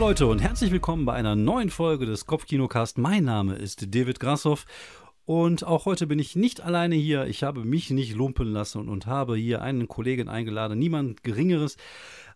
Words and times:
Leute 0.00 0.26
und 0.26 0.38
herzlich 0.38 0.70
willkommen 0.70 1.04
bei 1.04 1.12
einer 1.12 1.36
neuen 1.36 1.68
Folge 1.68 2.06
des 2.06 2.24
Kopfkinocast. 2.24 2.96
Mein 2.96 3.24
Name 3.24 3.56
ist 3.56 3.94
David 3.94 4.18
Grassoff 4.18 4.64
und 5.26 5.62
auch 5.62 5.84
heute 5.84 6.06
bin 6.06 6.18
ich 6.18 6.34
nicht 6.34 6.62
alleine 6.62 6.94
hier. 6.94 7.26
Ich 7.26 7.42
habe 7.42 7.66
mich 7.66 7.90
nicht 7.90 8.14
lumpen 8.14 8.50
lassen 8.50 8.88
und 8.88 9.04
habe 9.04 9.36
hier 9.36 9.60
einen 9.60 9.88
Kollegen 9.88 10.30
eingeladen, 10.30 10.78
niemand 10.78 11.22
Geringeres 11.22 11.76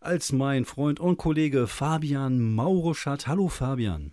als 0.03 0.31
mein 0.31 0.67
Freund 0.67 1.01
und 1.01 1.17
Kollege 1.17 1.67
Fabian 1.67 2.55
Mauruschat. 2.55 3.27
Hallo 3.29 3.49
Fabian. 3.49 4.13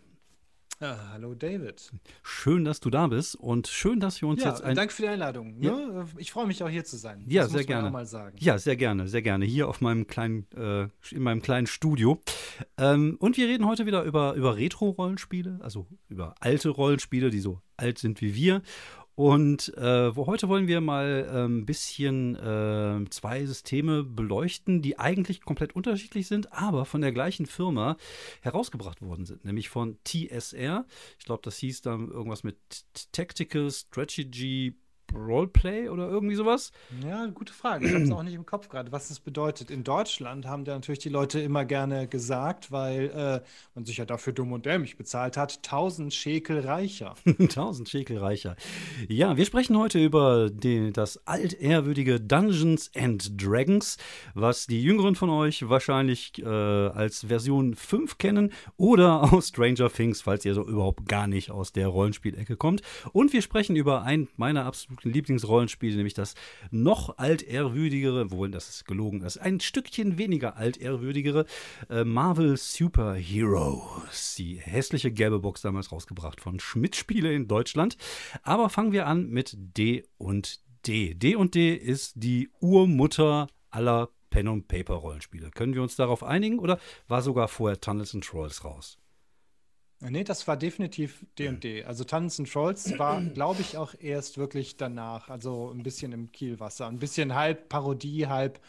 Ja, 0.82 0.98
hallo 1.12 1.36
David. 1.36 1.92
Schön, 2.24 2.66
dass 2.66 2.80
du 2.80 2.90
da 2.90 3.06
bist 3.06 3.36
und 3.36 3.68
schön, 3.68 4.00
dass 4.00 4.20
wir 4.20 4.28
uns 4.28 4.42
ja, 4.42 4.50
jetzt 4.50 4.64
ein 4.64 4.76
danke 4.76 4.92
für 4.92 5.04
die 5.04 5.10
Einladung. 5.10 5.60
Ne? 5.60 5.68
Ja. 5.68 6.06
Ich 6.18 6.32
freue 6.32 6.48
mich 6.48 6.64
auch 6.64 6.70
hier 6.70 6.84
zu 6.84 6.98
sein. 6.98 7.24
Ja, 7.28 7.44
das 7.44 7.52
sehr 7.52 7.66
gerne. 7.66 7.92
Ja, 8.40 8.58
sehr 8.58 8.76
gerne, 8.76 9.08
sehr 9.08 9.22
gerne. 9.22 9.46
Hier 9.46 9.68
auf 9.68 9.80
meinem 9.82 10.08
kleinen, 10.08 10.48
äh, 10.56 10.88
in 11.12 11.22
meinem 11.22 11.44
kleinen 11.44 11.68
Studio. 11.68 12.20
Ähm, 12.80 13.18
und 13.20 13.38
wir 13.38 13.48
reden 13.48 13.68
heute 13.68 13.86
wieder 13.86 14.02
über, 14.02 14.34
über 14.34 14.58
Retro-Rollenspiele, 14.58 15.60
also 15.62 15.86
über 16.10 16.34
alte 16.40 16.70
Rollenspiele, 16.70 17.30
die 17.30 17.42
so 17.42 17.62
alt 17.78 18.00
sind 18.00 18.20
wie 18.22 18.34
wir. 18.34 18.64
Und 19.16 19.74
äh, 19.78 20.12
heute 20.16 20.48
wollen 20.48 20.68
wir 20.68 20.82
mal 20.82 21.28
ein 21.30 21.38
ähm, 21.38 21.66
bisschen 21.66 22.36
äh, 22.36 23.10
zwei 23.10 23.46
Systeme 23.46 24.04
beleuchten, 24.04 24.82
die 24.82 25.00
eigentlich 25.00 25.42
komplett 25.42 25.76
unterschiedlich 25.76 26.28
sind, 26.28 26.54
aber 26.54 26.86
von 26.86 27.02
der 27.02 27.12
gleichen 27.12 27.46
Firma 27.46 27.98
herausgebracht 28.42 29.02
worden 29.02 29.26
sind, 29.26 29.44
nämlich 29.44 29.70
von 29.70 29.98
TSR. 30.06 30.86
Ich 31.20 31.26
glaube, 31.26 31.42
das 31.44 31.58
hieß 31.58 31.82
dann 31.82 32.10
irgendwas 32.10 32.44
mit 32.44 32.58
Tactical 33.12 33.70
Strategy 33.70 34.76
Roleplay 35.16 35.90
oder 35.90 36.10
irgendwie 36.10 36.36
sowas? 36.36 36.72
Ja, 37.06 37.26
gute 37.28 37.54
Frage. 37.54 37.88
Ich 37.88 37.94
habe 37.94 38.04
es 38.04 38.12
auch 38.12 38.24
nicht 38.24 38.34
im 38.34 38.46
Kopf 38.46 38.70
gerade, 38.70 38.92
was 38.92 39.08
das 39.08 39.20
bedeutet. 39.20 39.72
In 39.72 39.84
Deutschland 39.84 40.46
haben 40.46 40.66
da 40.66 40.74
natürlich 40.74 41.00
die 41.00 41.10
Leute 41.10 41.40
immer 41.40 41.66
gerne 41.66 42.08
gesagt, 42.08 42.72
weil 42.72 43.10
äh, 43.10 43.48
man 43.76 43.86
sich 43.86 43.98
ja 43.98 44.06
dafür 44.06 44.34
dumm 44.34 44.52
und 44.52 44.66
dämlich 44.66 44.98
bezahlt 44.98 45.38
hat, 45.38 45.58
1000 45.58 46.14
Schekel 46.14 46.60
reicher. 46.60 47.16
1000 47.26 47.90
Schekel 47.90 48.18
reicher. 48.18 48.56
Ja, 49.08 49.38
wir 49.38 49.46
sprechen 49.46 49.78
heute 49.78 50.04
über 50.04 50.50
die, 50.50 50.92
das 50.92 51.26
altehrwürdige 51.28 52.20
Dungeons 52.20 52.92
and 52.96 53.42
Dragons, 53.42 53.98
was 54.34 54.68
die 54.68 54.82
Jüngeren 54.82 55.16
von 55.16 55.30
euch 55.30 55.68
wahrscheinlich 55.70 56.34
äh, 56.40 56.46
als 56.46 57.26
Version 57.26 57.76
5 57.76 58.18
kennen 58.18 58.52
oder 58.78 59.34
aus 59.34 59.50
Stranger 59.50 59.92
Things, 59.92 60.22
falls 60.22 60.46
ihr 60.46 60.54
so 60.54 60.68
überhaupt 60.68 61.08
gar 61.08 61.28
nicht 61.28 61.52
aus 61.52 61.72
der 61.72 61.88
Rollenspielecke 61.88 62.58
kommt. 62.58 62.82
Und 63.14 63.34
wir 63.34 63.42
sprechen 63.42 63.76
über 63.76 64.04
ein 64.04 64.28
meiner 64.38 64.66
absoluten 64.66 65.01
Lieblingsrollenspiele, 65.04 65.96
nämlich 65.96 66.14
das 66.14 66.36
noch 66.70 67.18
altehrwürdigere, 67.18 68.32
wohl 68.32 68.52
das 68.52 68.70
ist 68.70 68.86
gelogen, 68.86 69.20
das 69.20 69.38
ein 69.38 69.60
Stückchen 69.60 70.18
weniger 70.18 70.58
altehrwürdigere 70.58 71.46
äh, 71.90 72.04
Marvel 72.04 72.58
Super 72.58 73.14
Heroes. 73.14 74.36
Die 74.38 74.58
hässliche 74.58 75.12
gelbe 75.12 75.40
Box 75.40 75.62
damals 75.62 75.92
rausgebracht 75.92 76.42
von 76.42 76.60
Schmidt 76.60 76.96
Spiele 76.96 77.34
in 77.34 77.48
Deutschland. 77.48 77.98
Aber 78.44 78.70
fangen 78.70 78.92
wir 78.92 79.08
an 79.08 79.30
mit 79.30 79.56
D 79.58 80.04
und 80.18 80.60
D. 80.88 81.14
D 81.14 81.36
und 81.36 81.56
D 81.56 81.76
ist 81.76 82.14
die 82.16 82.50
Urmutter 82.60 83.48
aller 83.70 84.10
Pen 84.30 84.48
und 84.48 84.68
Paper 84.68 84.96
Rollenspiele. 84.96 85.52
Können 85.52 85.76
wir 85.76 85.84
uns 85.84 85.96
darauf 85.96 86.24
einigen 86.24 86.60
oder 86.60 86.80
war 87.08 87.22
sogar 87.22 87.48
vorher 87.48 87.80
Tunnels 87.80 88.16
and 88.16 88.24
Trolls 88.24 88.64
raus? 88.64 88.98
Nee, 90.02 90.24
das 90.24 90.48
war 90.48 90.58
definitiv 90.58 91.26
D&D. 91.38 91.84
Also 91.84 92.04
Tanz 92.04 92.40
und 92.40 92.52
Trolls 92.52 92.98
war, 92.98 93.22
glaube 93.22 93.62
ich, 93.62 93.78
auch 93.78 93.94
erst 94.00 94.38
wirklich 94.38 94.78
danach. 94.78 95.30
Also 95.30 95.72
ein 95.72 95.84
bisschen 95.84 96.12
im 96.12 96.32
Kielwasser. 96.32 96.88
Ein 96.88 96.98
bisschen 96.98 97.36
halb 97.36 97.70
Parodie, 97.70 98.28
halb 98.28 98.60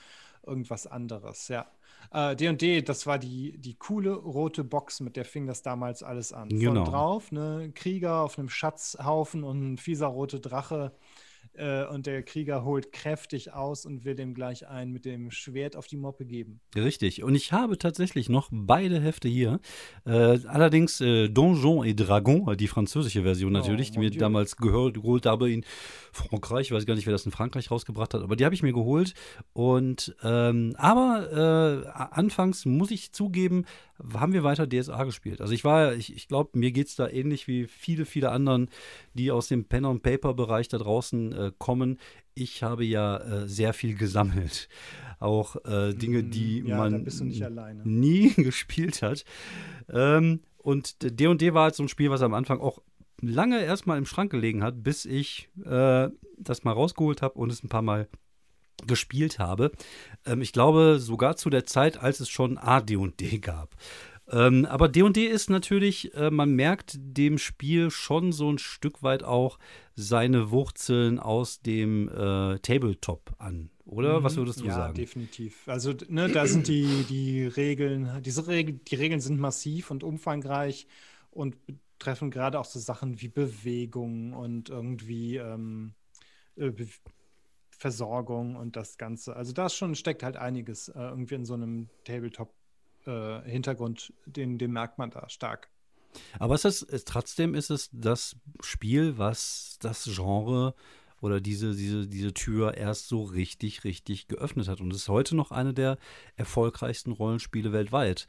irgendwas 0.45 0.87
anderes, 0.87 1.49
ja. 1.49 1.67
D&D, 2.13 2.79
äh, 2.79 2.83
das 2.83 3.07
war 3.07 3.19
die, 3.19 3.57
die 3.59 3.75
coole 3.75 4.13
rote 4.13 4.65
Box, 4.65 5.01
mit 5.01 5.17
der 5.17 5.25
fing 5.25 5.47
das 5.47 5.63
damals 5.63 6.03
alles 6.03 6.33
an. 6.33 6.49
Genau. 6.51 6.85
Von 6.85 6.93
drauf, 6.93 7.33
ne, 7.33 7.73
Krieger 7.75 8.21
auf 8.21 8.39
einem 8.39 8.51
Schatzhaufen 8.51 9.45
und 9.45 9.73
ein 9.73 9.79
fieser 9.79 10.09
roter 10.09 10.39
Drache 10.39 10.93
äh, 11.55 11.85
und 11.85 12.07
der 12.07 12.23
Krieger 12.23 12.65
holt 12.65 12.93
kräftig 12.93 13.53
aus 13.53 13.85
und 13.85 14.05
will 14.05 14.15
dem 14.15 14.35
gleich 14.35 14.67
einen 14.69 14.93
mit 14.93 15.05
dem 15.05 15.31
Schwert 15.31 15.77
auf 15.77 15.87
die 15.87 15.97
Moppe 15.97 16.25
geben. 16.25 16.61
Richtig. 16.75 17.23
Und 17.23 17.35
ich 17.35 17.53
habe 17.53 17.79
tatsächlich 17.79 18.29
noch 18.29 18.49
beide 18.51 19.01
Hefte 19.01 19.29
hier. 19.29 19.61
Äh, 20.07 20.39
allerdings 20.47 21.01
äh, 21.01 21.29
Donjon 21.29 21.87
et 21.87 22.01
Dragon, 22.01 22.57
die 22.57 22.69
französische 22.69 23.23
Version 23.23 23.53
natürlich, 23.53 23.91
oh, 23.91 23.93
die 23.95 23.99
mir 23.99 24.11
Dieu. 24.11 24.21
damals 24.21 24.57
gehört, 24.57 24.95
geholt 24.95 25.27
habe 25.27 25.51
in 25.51 25.65
Frankreich. 26.13 26.67
Ich 26.67 26.73
weiß 26.73 26.87
gar 26.87 26.95
nicht, 26.95 27.07
wer 27.07 27.13
das 27.13 27.27
in 27.27 27.33
Frankreich 27.33 27.71
rausgebracht 27.71 28.15
hat, 28.15 28.23
aber 28.23 28.37
die 28.37 28.45
habe 28.45 28.55
ich 28.55 28.63
mir 28.63 28.73
geholt. 28.73 29.15
Und 29.53 30.15
ähm, 30.23 30.75
aber 30.77 31.85
äh, 31.87 31.89
anfangs 32.13 32.65
muss 32.65 32.91
ich 32.91 33.13
zugeben, 33.13 33.65
haben 34.15 34.33
wir 34.33 34.43
weiter 34.43 34.69
DSA 34.69 35.05
gespielt. 35.05 35.41
Also 35.41 35.53
ich 35.53 35.65
war, 35.65 35.95
ich, 35.95 36.15
ich 36.15 36.29
glaube, 36.29 36.59
mir 36.59 36.73
geht 36.73 36.89
es 36.89 36.97
da 36.97 37.09
ähnlich 37.09 37.47
wie 37.47 37.67
viele, 37.67 38.05
viele 38.05 38.31
anderen, 38.31 38.69
die 39.15 39.31
aus 39.31 39.49
dem 39.49 39.65
Pen 39.65 39.85
and 39.85 40.03
Paper 40.03 40.35
Bereich 40.35 40.69
da 40.69 40.79
draußen 40.79 41.32
äh, 41.33 41.53
kommen. 41.59 41.99
Ich 42.35 42.63
habe 42.63 42.85
ja 42.85 43.17
äh, 43.17 43.49
sehr 43.49 43.73
viel 43.75 43.95
gesammelt. 43.95 44.69
Auch 45.19 45.57
äh, 45.65 45.95
Dinge, 45.95 46.23
mm, 46.23 46.31
die 46.31 46.59
ja, 46.67 46.77
man 46.77 47.05
nie 47.85 48.31
gespielt 48.35 49.03
hat. 49.03 49.25
Ähm, 49.89 50.41
und 50.59 50.97
D&D 51.03 51.55
war 51.55 51.65
halt 51.65 51.75
so 51.75 51.83
ein 51.83 51.89
Spiel, 51.89 52.11
was 52.11 52.23
am 52.23 52.35
Anfang 52.35 52.61
auch 52.61 52.81
lange 53.21 53.63
erstmal 53.63 53.99
im 53.99 54.07
Schrank 54.07 54.31
gelegen 54.31 54.63
hat, 54.63 54.83
bis 54.83 55.05
ich 55.05 55.49
äh, 55.65 56.09
das 56.39 56.65
mal 56.65 56.73
rausgeholt 56.73 57.23
habe 57.23 57.39
und 57.39 57.53
es 57.53 57.63
ein 57.63 57.69
paar 57.69 57.83
Mal 57.83 58.09
gespielt 58.87 59.39
habe. 59.39 59.73
Ähm, 60.27 60.43
ich 60.43 60.53
glaube 60.53 60.99
sogar 60.99 61.37
zu 61.37 61.51
der 61.51 61.67
Zeit, 61.67 61.99
als 61.99 62.21
es 62.21 62.29
schon 62.29 62.59
AD&D 62.59 63.39
gab. 63.39 63.77
Ähm, 64.33 64.65
aber 64.65 64.89
D&D 64.89 65.27
ist 65.27 65.51
natürlich, 65.51 66.15
äh, 66.15 66.31
man 66.31 66.53
merkt 66.53 66.97
dem 66.99 67.37
Spiel 67.39 67.91
schon 67.91 68.33
so 68.33 68.51
ein 68.51 68.59
Stück 68.59 69.03
weit 69.03 69.23
auch 69.23 69.59
seine 69.95 70.51
Wurzeln 70.51 71.19
aus 71.19 71.61
dem 71.61 72.09
äh, 72.09 72.59
Tabletop 72.61 73.35
an, 73.39 73.71
oder? 73.85 74.21
Mhm. 74.21 74.25
Was 74.25 74.37
würdest 74.37 74.61
du 74.61 74.65
ja, 74.65 74.75
sagen? 74.75 74.97
Ja, 74.97 75.03
definitiv. 75.03 75.69
Also 75.69 75.93
ne, 76.09 76.31
da 76.31 76.47
sind 76.47 76.67
die, 76.67 77.05
die 77.09 77.45
Regeln, 77.45 78.23
diese 78.23 78.47
Regel, 78.49 78.81
die 78.89 78.95
Regeln 78.95 79.21
sind 79.21 79.39
massiv 79.39 79.91
und 79.91 80.03
umfangreich 80.03 80.87
und 81.31 81.57
betreffen 81.67 82.31
gerade 82.31 82.59
auch 82.59 82.65
so 82.65 82.81
Sachen 82.81 83.21
wie 83.21 83.29
Bewegung 83.29 84.33
und 84.33 84.71
irgendwie 84.71 85.37
ähm, 85.37 85.93
äh, 86.57 86.73
Versorgung 87.69 88.57
und 88.57 88.77
das 88.77 88.97
Ganze. 88.97 89.37
Also 89.37 89.53
da 89.53 89.69
schon 89.69 89.95
steckt 89.95 90.23
halt 90.23 90.37
einiges 90.37 90.89
äh, 90.89 91.01
irgendwie 91.01 91.35
in 91.35 91.45
so 91.45 91.55
einem 91.55 91.89
Tabletop-Hintergrund, 92.05 92.62
äh, 93.07 93.61
den, 94.27 94.59
den 94.59 94.73
merkt 94.73 94.99
man 94.99 95.11
da 95.11 95.29
stark. 95.29 95.69
Aber 96.39 96.55
es 96.55 96.65
ist, 96.65 96.83
es, 96.83 97.05
trotzdem 97.05 97.55
ist 97.55 97.71
es 97.71 97.89
das 97.93 98.37
Spiel, 98.61 99.19
was 99.19 99.79
das 99.81 100.05
Genre 100.05 100.75
oder 101.21 101.41
diese, 101.41 101.75
diese, 101.75 102.07
diese 102.07 102.35
Tür 102.35 102.75
erst 102.75 103.09
so 103.09 103.23
richtig, 103.23 103.85
richtig 103.85 104.29
geöffnet 104.29 104.69
hat. 104.69 104.81
Und 104.81 104.93
es 104.93 105.03
ist 105.03 105.09
heute 105.09 105.37
noch 105.37 105.53
eine 105.53 105.73
der 105.73 105.99
erfolgreichsten 106.37 107.13
Rollenspiele 107.13 107.73
weltweit. 107.73 108.27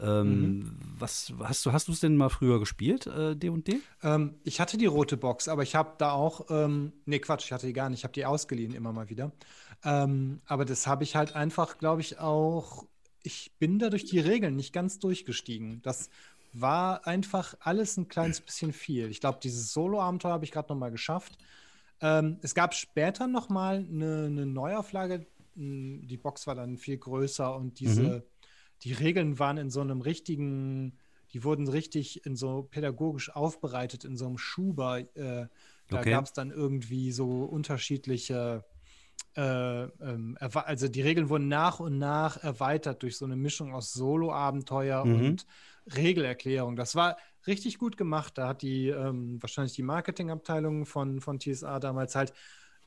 Ähm, 0.00 0.60
mhm. 0.60 0.78
Was 0.98 1.32
hast 1.40 1.66
du, 1.66 1.72
hast 1.72 1.88
du 1.88 1.92
es 1.92 2.00
denn 2.00 2.16
mal 2.16 2.30
früher 2.30 2.58
gespielt, 2.58 3.06
äh, 3.06 3.36
D&D? 3.36 3.80
Ähm, 4.02 4.36
ich 4.44 4.58
hatte 4.60 4.78
die 4.78 4.86
rote 4.86 5.18
Box, 5.18 5.46
aber 5.48 5.62
ich 5.62 5.74
habe 5.74 5.92
da 5.98 6.12
auch, 6.12 6.46
ähm, 6.48 6.92
nee, 7.04 7.18
Quatsch, 7.18 7.44
ich 7.44 7.52
hatte 7.52 7.66
die 7.66 7.74
gar 7.74 7.90
nicht, 7.90 8.00
ich 8.00 8.04
habe 8.04 8.14
die 8.14 8.24
ausgeliehen 8.24 8.72
immer 8.72 8.92
mal 8.94 9.10
wieder. 9.10 9.32
Ähm, 9.84 10.40
aber 10.46 10.64
das 10.64 10.86
habe 10.86 11.04
ich 11.04 11.16
halt 11.16 11.36
einfach, 11.36 11.76
glaube 11.76 12.00
ich, 12.00 12.18
auch, 12.18 12.86
ich 13.22 13.52
bin 13.58 13.78
da 13.78 13.90
durch 13.90 14.04
die 14.04 14.18
Regeln 14.18 14.56
nicht 14.56 14.72
ganz 14.72 14.98
durchgestiegen. 14.98 15.82
Das 15.82 16.10
war 16.52 17.06
einfach 17.06 17.54
alles 17.60 17.96
ein 17.96 18.08
kleines 18.08 18.40
bisschen 18.40 18.72
viel. 18.72 19.10
Ich 19.10 19.20
glaube, 19.20 19.38
dieses 19.42 19.72
Solo-Abenteuer 19.72 20.32
habe 20.32 20.44
ich 20.44 20.52
gerade 20.52 20.68
noch 20.68 20.78
mal 20.78 20.90
geschafft. 20.90 21.38
Ähm, 22.00 22.38
es 22.42 22.54
gab 22.54 22.74
später 22.74 23.26
noch 23.26 23.48
mal 23.48 23.76
eine, 23.76 24.26
eine 24.26 24.46
Neuauflage. 24.46 25.26
Hm, 25.54 26.06
die 26.06 26.16
Box 26.16 26.46
war 26.46 26.54
dann 26.54 26.78
viel 26.78 26.96
größer 26.96 27.54
und 27.54 27.78
diese 27.78 28.02
mhm 28.02 28.22
die 28.82 28.92
Regeln 28.92 29.38
waren 29.38 29.58
in 29.58 29.70
so 29.70 29.80
einem 29.80 30.00
richtigen, 30.00 30.96
die 31.32 31.44
wurden 31.44 31.68
richtig 31.68 32.24
in 32.24 32.36
so 32.36 32.66
pädagogisch 32.70 33.30
aufbereitet, 33.34 34.04
in 34.04 34.16
so 34.16 34.26
einem 34.26 34.38
Schuber. 34.38 35.00
Äh, 35.00 35.46
da 35.88 35.98
okay. 35.98 36.10
gab 36.10 36.24
es 36.24 36.32
dann 36.32 36.50
irgendwie 36.50 37.12
so 37.12 37.44
unterschiedliche, 37.44 38.64
äh, 39.36 39.82
ähm, 39.84 40.36
also 40.40 40.88
die 40.88 41.02
Regeln 41.02 41.28
wurden 41.28 41.48
nach 41.48 41.80
und 41.80 41.98
nach 41.98 42.42
erweitert 42.42 43.02
durch 43.02 43.16
so 43.16 43.24
eine 43.24 43.36
Mischung 43.36 43.72
aus 43.74 43.92
Solo-Abenteuer 43.92 45.04
mhm. 45.04 45.14
und 45.14 45.46
Regelerklärung. 45.94 46.76
Das 46.76 46.94
war 46.94 47.16
richtig 47.46 47.78
gut 47.78 47.96
gemacht. 47.96 48.38
Da 48.38 48.48
hat 48.48 48.62
die 48.62 48.88
ähm, 48.88 49.40
wahrscheinlich 49.40 49.74
die 49.74 49.82
Marketingabteilung 49.82 50.86
von, 50.86 51.20
von 51.20 51.38
TSA 51.38 51.78
damals 51.78 52.14
halt 52.14 52.32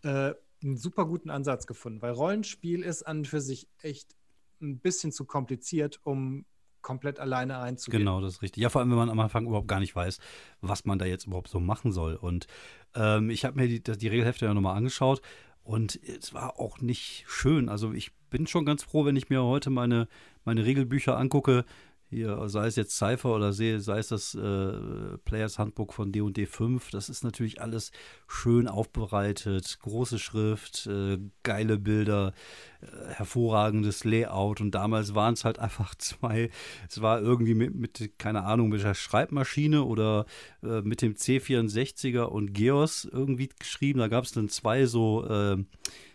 äh, 0.04 0.34
einen 0.64 0.78
super 0.78 1.06
guten 1.06 1.30
Ansatz 1.30 1.68
gefunden, 1.68 2.02
weil 2.02 2.12
Rollenspiel 2.12 2.84
ist 2.84 3.04
an 3.04 3.20
und 3.20 3.28
für 3.28 3.42
sich 3.42 3.68
echt 3.82 4.16
ein 4.62 4.80
bisschen 4.80 5.12
zu 5.12 5.26
kompliziert, 5.26 6.00
um 6.04 6.46
komplett 6.82 7.20
alleine 7.20 7.60
einzugehen. 7.60 8.02
Genau, 8.02 8.22
das 8.22 8.36
ist 8.36 8.42
richtig. 8.42 8.62
Ja, 8.62 8.70
vor 8.70 8.82
allem, 8.82 8.92
wenn 8.92 8.98
man 8.98 9.10
am 9.10 9.20
Anfang 9.20 9.46
überhaupt 9.46 9.68
gar 9.68 9.80
nicht 9.80 9.96
weiß, 9.96 10.20
was 10.62 10.86
man 10.86 11.00
da 11.00 11.06
jetzt 11.06 11.26
überhaupt 11.26 11.48
so 11.48 11.60
machen 11.60 11.92
soll. 11.92 12.16
Und 12.16 12.48
ähm, 12.94 13.30
ich 13.30 13.46
habe 13.46 13.60
mir 13.60 13.68
die, 13.68 13.82
die 13.82 14.08
Regelhefte 14.08 14.46
ja 14.46 14.54
nochmal 14.54 14.76
angeschaut 14.76 15.22
und 15.64 16.00
es 16.04 16.34
war 16.34 16.60
auch 16.60 16.82
nicht 16.82 17.26
schön. 17.28 17.70
Also 17.70 17.94
ich 17.94 18.12
bin 18.30 18.48
schon 18.48 18.66
ganz 18.66 18.84
froh, 18.84 19.06
wenn 19.06 19.16
ich 19.16 19.30
mir 19.30 19.44
heute 19.44 19.70
meine, 19.70 20.08
meine 20.44 20.66
Regelbücher 20.66 21.18
angucke. 21.18 21.66
Hier, 22.14 22.50
sei 22.50 22.68
es 22.68 22.76
jetzt 22.76 22.96
Cypher 22.96 23.36
oder 23.36 23.54
sei, 23.54 23.80
sei 23.80 24.00
es 24.00 24.08
das 24.08 24.36
äh, 24.36 25.18
Players 25.26 25.60
Handbook 25.60 25.94
von 25.94 26.12
D&D 26.12 26.46
5, 26.46 26.92
das 26.92 27.10
ist 27.10 27.24
natürlich 27.24 27.62
alles 27.62 27.92
schön 28.28 28.68
aufbereitet, 28.68 29.80
große 29.82 30.20
Schrift, 30.20 30.88
äh, 30.88 31.18
geile 31.44 31.78
Bilder, 31.78 32.34
äh, 32.82 32.86
hervorragendes 33.14 34.04
Layout. 34.04 34.62
Und 34.62 34.72
damals 34.72 35.16
waren 35.16 35.34
es 35.34 35.44
halt 35.44 35.60
einfach 35.60 35.96
zwei, 35.98 36.50
es 36.90 37.02
war 37.02 37.22
irgendwie 37.22 37.56
mit, 37.56 37.76
mit 37.76 38.20
keine 38.20 38.44
Ahnung, 38.44 38.70
mit 38.70 38.84
der 38.84 38.94
Schreibmaschine 38.94 39.84
oder 39.84 40.26
äh, 40.62 40.82
mit 40.82 41.02
dem 41.02 41.16
C64er 41.16 42.24
und 42.24 42.54
Geos 42.54 43.06
irgendwie 43.12 43.50
geschrieben, 43.60 44.00
da 44.00 44.08
gab 44.08 44.24
es 44.24 44.32
dann 44.32 44.50
zwei 44.50 44.86
so 44.86 45.26
äh, 45.28 45.58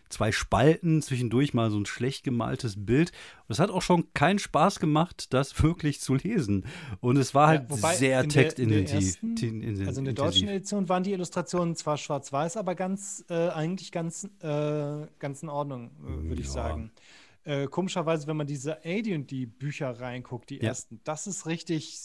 zwei 0.08 0.32
Spalten, 0.32 1.02
zwischendurch 1.02 1.54
mal 1.54 1.70
so 1.70 1.78
ein 1.78 1.86
schlecht 1.86 2.24
gemaltes 2.24 2.84
Bild. 2.84 3.10
Und 3.46 3.52
es 3.52 3.58
hat 3.58 3.70
auch 3.70 3.82
schon 3.82 4.12
keinen 4.14 4.38
Spaß 4.38 4.80
gemacht, 4.80 5.32
das 5.32 5.62
wirklich 5.62 6.00
zu 6.00 6.14
lesen. 6.14 6.64
Und 7.00 7.16
es 7.16 7.34
war 7.34 7.48
halt 7.48 7.70
ja, 7.70 7.92
sehr 7.94 8.28
textintensiv. 8.28 9.18
also 9.86 10.00
in 10.00 10.04
der 10.04 10.14
deutschen 10.14 10.48
Edition 10.48 10.88
waren 10.88 11.02
die 11.02 11.12
Illustrationen 11.12 11.76
zwar 11.76 11.96
schwarz-weiß, 11.96 12.56
aber 12.56 12.74
ganz, 12.74 13.24
äh, 13.28 13.48
eigentlich 13.48 13.92
ganz, 13.92 14.28
äh, 14.40 15.06
ganz 15.18 15.42
in 15.42 15.48
Ordnung, 15.48 15.90
äh, 16.02 16.28
würde 16.28 16.40
ich 16.40 16.50
sagen. 16.50 16.92
Äh, 17.44 17.66
komischerweise, 17.66 18.26
wenn 18.26 18.36
man 18.36 18.46
diese 18.46 18.84
AD&D-Bücher 18.84 20.00
reinguckt, 20.00 20.50
die 20.50 20.56
ja. 20.56 20.64
ersten, 20.64 21.00
das 21.04 21.26
ist 21.26 21.46
richtig 21.46 21.98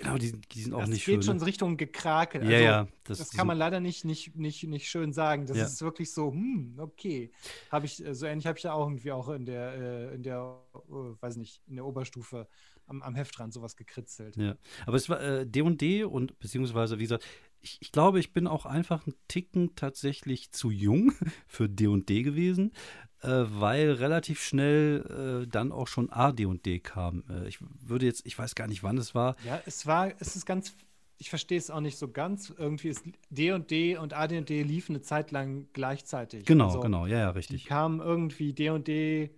Genau, 0.00 0.18
die, 0.18 0.32
die 0.32 0.62
sind 0.62 0.74
auch 0.74 0.80
das 0.80 0.90
nicht 0.90 1.04
schön. 1.04 1.16
Das 1.16 1.26
geht 1.26 1.30
schon 1.30 1.38
ne? 1.38 1.46
Richtung 1.46 1.76
Gekrakel. 1.76 2.40
Also, 2.42 2.52
ja, 2.52 2.58
ja. 2.58 2.88
Das, 3.04 3.18
das 3.18 3.30
kann 3.30 3.46
man 3.46 3.56
leider 3.56 3.80
nicht, 3.80 4.04
nicht, 4.04 4.36
nicht, 4.36 4.64
nicht 4.64 4.88
schön 4.88 5.12
sagen. 5.12 5.46
Das 5.46 5.56
ja. 5.56 5.64
ist 5.64 5.80
wirklich 5.82 6.12
so, 6.12 6.32
hm, 6.32 6.74
okay. 6.78 7.30
Habe 7.70 7.86
ich, 7.86 8.02
so 8.10 8.26
ähnlich 8.26 8.46
habe 8.46 8.58
ich 8.58 8.64
ja 8.64 8.72
auch 8.72 8.88
irgendwie 8.88 9.12
auch 9.12 9.28
in 9.28 9.46
der, 9.46 9.74
äh, 9.74 10.14
in 10.14 10.22
der, 10.22 10.58
uh, 10.88 11.14
weiß 11.20 11.36
nicht, 11.36 11.62
in 11.66 11.76
der 11.76 11.86
Oberstufe 11.86 12.48
am, 12.86 13.02
am 13.02 13.14
Heftrand 13.14 13.52
sowas 13.52 13.76
gekritzelt. 13.76 14.36
Ja. 14.36 14.56
Aber 14.86 14.96
es 14.96 15.08
war 15.08 15.20
äh, 15.20 15.46
D&D 15.46 16.04
und 16.04 16.38
beziehungsweise, 16.38 16.98
wie 16.98 17.04
gesagt, 17.04 17.24
ich, 17.60 17.78
ich, 17.80 17.90
glaube, 17.90 18.20
ich 18.20 18.32
bin 18.32 18.46
auch 18.46 18.66
einfach 18.66 19.06
ein 19.06 19.14
Ticken 19.28 19.74
tatsächlich 19.74 20.52
zu 20.52 20.70
jung 20.70 21.12
für 21.46 21.68
D&D 21.68 22.22
gewesen 22.22 22.72
äh, 22.72 23.15
weil 23.30 23.92
relativ 23.92 24.42
schnell 24.42 25.44
äh, 25.44 25.46
dann 25.48 25.72
auch 25.72 25.88
schon 25.88 26.10
AD&D 26.10 26.80
kam. 26.80 27.24
Äh, 27.28 27.48
ich 27.48 27.58
würde 27.60 28.06
jetzt, 28.06 28.26
ich 28.26 28.38
weiß 28.38 28.54
gar 28.54 28.68
nicht, 28.68 28.82
wann 28.82 28.98
es 28.98 29.14
war. 29.14 29.36
Ja, 29.44 29.60
es 29.66 29.86
war, 29.86 30.12
es 30.20 30.36
ist 30.36 30.46
ganz, 30.46 30.74
ich 31.18 31.30
verstehe 31.30 31.58
es 31.58 31.70
auch 31.70 31.80
nicht 31.80 31.98
so 31.98 32.08
ganz. 32.08 32.52
Irgendwie 32.56 32.88
ist 32.88 33.04
D&D 33.30 33.96
und 33.96 34.14
AD&D 34.14 34.62
liefen 34.62 34.96
eine 34.96 35.02
Zeit 35.02 35.30
lang 35.30 35.68
gleichzeitig. 35.72 36.44
Genau, 36.44 36.66
also, 36.66 36.80
genau, 36.80 37.06
ja, 37.06 37.18
ja, 37.18 37.30
richtig. 37.30 37.62
Die 37.62 37.68
kamen 37.68 38.00
irgendwie 38.00 38.52
D&D, 38.52 39.30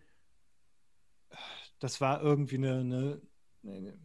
das 1.79 2.00
war 2.00 2.23
irgendwie 2.23 2.56
eine, 2.56 3.20
eine, 3.62 3.99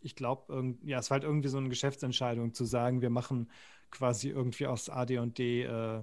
ich 0.00 0.16
glaube, 0.16 0.76
ja, 0.84 0.98
es 0.98 1.10
war 1.10 1.16
halt 1.16 1.24
irgendwie 1.24 1.48
so 1.48 1.58
eine 1.58 1.68
Geschäftsentscheidung 1.68 2.54
zu 2.54 2.64
sagen, 2.64 3.02
wir 3.02 3.10
machen 3.10 3.50
quasi 3.90 4.28
irgendwie 4.28 4.66
aus 4.66 4.88
AD&D 4.88 5.64
äh, 5.64 6.02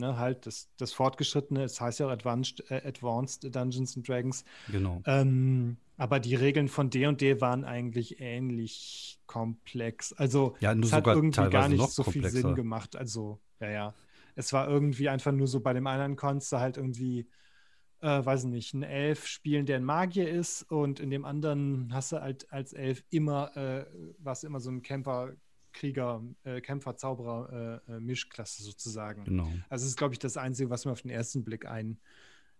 ne, 0.00 0.18
halt 0.18 0.46
das, 0.46 0.68
das 0.76 0.92
Fortgeschrittene, 0.92 1.62
es 1.62 1.80
heißt 1.80 2.00
ja 2.00 2.06
auch 2.06 2.10
Advanced, 2.10 2.64
äh, 2.70 2.82
Advanced 2.84 3.54
Dungeons 3.54 3.96
and 3.96 4.08
Dragons. 4.08 4.44
Genau. 4.70 5.02
Ähm, 5.06 5.76
aber 5.96 6.18
die 6.18 6.34
Regeln 6.34 6.68
von 6.68 6.90
D&D 6.90 7.12
&D 7.12 7.40
waren 7.40 7.64
eigentlich 7.64 8.20
ähnlich 8.20 9.20
komplex. 9.26 10.12
Also 10.14 10.56
ja, 10.60 10.72
es 10.72 10.92
hat 10.92 11.06
irgendwie 11.06 11.50
gar 11.50 11.68
nicht 11.68 11.90
so 11.90 12.02
komplexer. 12.02 12.30
viel 12.30 12.42
Sinn 12.42 12.54
gemacht. 12.54 12.96
Also, 12.96 13.40
ja, 13.60 13.70
ja. 13.70 13.94
Es 14.34 14.52
war 14.52 14.68
irgendwie 14.68 15.08
einfach 15.08 15.32
nur 15.32 15.46
so, 15.46 15.60
bei 15.60 15.74
dem 15.74 15.86
einen 15.86 16.16
konntest 16.16 16.52
du 16.52 16.58
halt 16.58 16.78
irgendwie, 16.78 17.28
äh, 18.00 18.24
weiß 18.24 18.44
nicht, 18.44 18.72
einen 18.72 18.84
Elf 18.84 19.26
spielen, 19.26 19.66
der 19.66 19.76
ein 19.76 19.84
Magier 19.84 20.30
ist 20.30 20.62
und 20.70 21.00
in 21.00 21.10
dem 21.10 21.24
anderen 21.24 21.92
hast 21.92 22.12
du 22.12 22.20
halt 22.20 22.50
als 22.50 22.72
Elf 22.72 23.04
immer, 23.10 23.54
äh, 23.56 23.84
warst 24.18 24.44
immer 24.44 24.60
so 24.60 24.70
ein 24.70 24.82
Camper 24.82 25.34
Krieger, 25.72 26.22
äh, 26.44 26.60
Kämpfer, 26.60 26.96
Zauberer, 26.96 27.82
äh, 27.88 27.92
äh, 27.92 28.00
Mischklasse 28.00 28.62
sozusagen. 28.62 29.24
Genau. 29.24 29.48
Also 29.68 29.84
das 29.84 29.84
ist, 29.84 29.96
glaube 29.96 30.14
ich, 30.14 30.18
das 30.18 30.36
Einzige, 30.36 30.70
was 30.70 30.84
mir 30.84 30.92
auf 30.92 31.02
den 31.02 31.10
ersten 31.10 31.44
Blick 31.44 31.66
ein, 31.66 31.98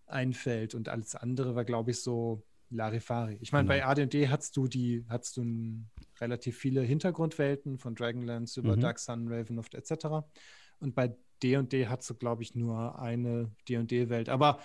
einfällt. 0.05 0.75
Und 0.75 0.89
alles 0.89 1.15
andere 1.15 1.55
war, 1.55 1.65
glaube 1.65 1.91
ich, 1.91 2.01
so 2.01 2.43
Larifari. 2.69 3.37
Ich 3.41 3.51
meine, 3.51 3.67
genau. 3.67 3.85
bei 3.85 3.85
AD&D 3.85 4.29
hast 4.29 4.55
du 4.57 4.67
die, 4.67 5.05
hast 5.09 5.37
du 5.37 5.43
ein, 5.43 5.89
relativ 6.19 6.57
viele 6.57 6.81
Hintergrundwelten 6.81 7.77
von 7.77 7.95
Dragonlance 7.95 8.59
über 8.59 8.75
mhm. 8.75 8.81
Dark 8.81 8.99
Sun, 8.99 9.27
Ravenloft 9.27 9.75
etc. 9.75 10.25
Und 10.79 10.95
bei 10.95 11.15
D&D 11.43 11.87
hast 11.87 12.09
du, 12.09 12.15
glaube 12.15 12.43
ich, 12.43 12.55
nur 12.55 12.99
eine 12.99 13.51
D&D-Welt. 13.67 14.29
Aber 14.29 14.59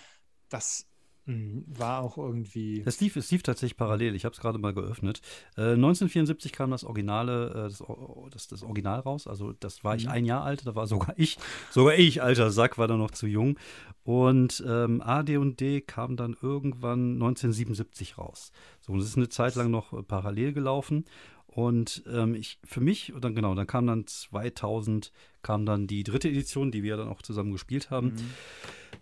das. 0.48 0.86
War 1.26 2.02
auch 2.02 2.18
irgendwie. 2.18 2.82
Es 2.86 3.00
lief, 3.00 3.16
es 3.16 3.30
lief 3.32 3.42
tatsächlich 3.42 3.76
parallel. 3.76 4.14
Ich 4.14 4.24
habe 4.24 4.32
es 4.32 4.40
gerade 4.40 4.58
mal 4.58 4.72
geöffnet. 4.72 5.20
Äh, 5.56 5.72
1974 5.72 6.52
kam 6.52 6.70
das 6.70 6.84
Originale, 6.84 7.50
äh, 7.50 7.54
das, 7.64 7.82
das, 8.30 8.46
das, 8.46 8.62
Original 8.62 9.00
raus. 9.00 9.26
Also 9.26 9.52
das 9.52 9.82
war 9.82 9.96
ich 9.96 10.04
mhm. 10.04 10.12
ein 10.12 10.24
Jahr 10.24 10.44
alt. 10.44 10.64
Da 10.66 10.76
war 10.76 10.86
sogar 10.86 11.14
ich, 11.18 11.36
sogar 11.70 11.94
ich, 11.94 12.22
alter 12.22 12.50
Sack, 12.50 12.78
war 12.78 12.86
da 12.86 12.96
noch 12.96 13.10
zu 13.10 13.26
jung. 13.26 13.58
Und 14.04 14.62
ähm, 14.68 15.02
AD&D 15.02 15.80
kam 15.80 16.16
dann 16.16 16.36
irgendwann 16.40 17.14
1977 17.14 18.18
raus. 18.18 18.52
So, 18.80 18.92
und 18.92 19.00
es 19.00 19.06
ist 19.06 19.16
eine 19.16 19.28
Zeit 19.28 19.56
lang 19.56 19.72
noch 19.72 19.92
äh, 19.92 20.02
parallel 20.04 20.52
gelaufen. 20.52 21.06
Und 21.48 22.04
ähm, 22.08 22.36
ich, 22.36 22.60
für 22.64 22.80
mich, 22.80 23.14
und 23.14 23.24
dann 23.24 23.34
genau, 23.34 23.54
dann 23.56 23.66
kam 23.66 23.86
dann 23.86 24.06
2000, 24.06 25.10
kam 25.42 25.66
dann 25.66 25.88
die 25.88 26.04
dritte 26.04 26.28
Edition, 26.28 26.70
die 26.70 26.84
wir 26.84 26.96
dann 26.96 27.08
auch 27.08 27.22
zusammen 27.22 27.50
gespielt 27.50 27.90
haben. 27.90 28.08
Mhm. 28.08 28.30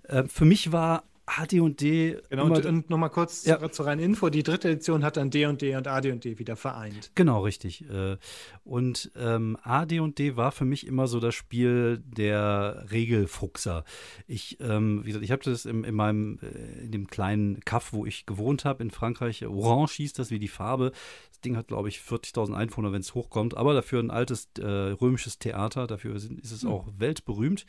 Äh, 0.04 0.24
für 0.28 0.46
mich 0.46 0.72
war 0.72 1.04
AD&D. 1.26 2.18
Genau, 2.28 2.44
und, 2.44 2.66
und 2.66 2.90
nochmal 2.90 3.10
kurz 3.10 3.44
ja. 3.44 3.70
zur 3.70 3.86
reinen 3.86 4.02
Info. 4.02 4.28
Die 4.28 4.42
dritte 4.42 4.70
Edition 4.70 5.04
hat 5.04 5.16
dann 5.16 5.30
D&D 5.30 5.74
und 5.76 5.86
AD&D 5.86 6.38
wieder 6.38 6.56
vereint. 6.56 7.10
Genau, 7.14 7.42
richtig. 7.42 7.88
Äh, 7.88 8.16
und 8.64 9.10
ähm, 9.16 9.56
AD&D 9.62 10.36
war 10.36 10.52
für 10.52 10.64
mich 10.64 10.86
immer 10.86 11.06
so 11.06 11.20
das 11.20 11.34
Spiel 11.34 12.02
der 12.04 12.86
Regelfuchser. 12.90 13.84
Ich, 14.26 14.58
ähm, 14.60 15.00
wie 15.04 15.08
gesagt, 15.08 15.24
ich 15.24 15.30
habe 15.30 15.42
das 15.42 15.64
in, 15.64 15.84
in 15.84 15.94
meinem, 15.94 16.38
äh, 16.42 16.84
in 16.84 16.92
dem 16.92 17.06
kleinen 17.06 17.60
Kaff, 17.60 17.92
wo 17.92 18.04
ich 18.04 18.26
gewohnt 18.26 18.64
habe 18.64 18.82
in 18.82 18.90
Frankreich, 18.90 19.46
Orange 19.46 19.94
hieß 19.96 20.12
das 20.12 20.30
wie 20.30 20.38
die 20.38 20.48
Farbe. 20.48 20.92
Das 21.30 21.40
Ding 21.40 21.56
hat, 21.56 21.68
glaube 21.68 21.88
ich, 21.88 21.98
40.000 21.98 22.54
Einwohner, 22.54 22.92
wenn 22.92 23.00
es 23.00 23.14
hochkommt, 23.14 23.56
aber 23.56 23.72
dafür 23.72 24.00
ein 24.00 24.10
altes 24.10 24.48
äh, 24.58 24.64
römisches 24.64 25.38
Theater. 25.38 25.86
Dafür 25.86 26.14
ist 26.16 26.30
es 26.52 26.62
hm. 26.62 26.70
auch 26.70 26.86
weltberühmt. 26.98 27.64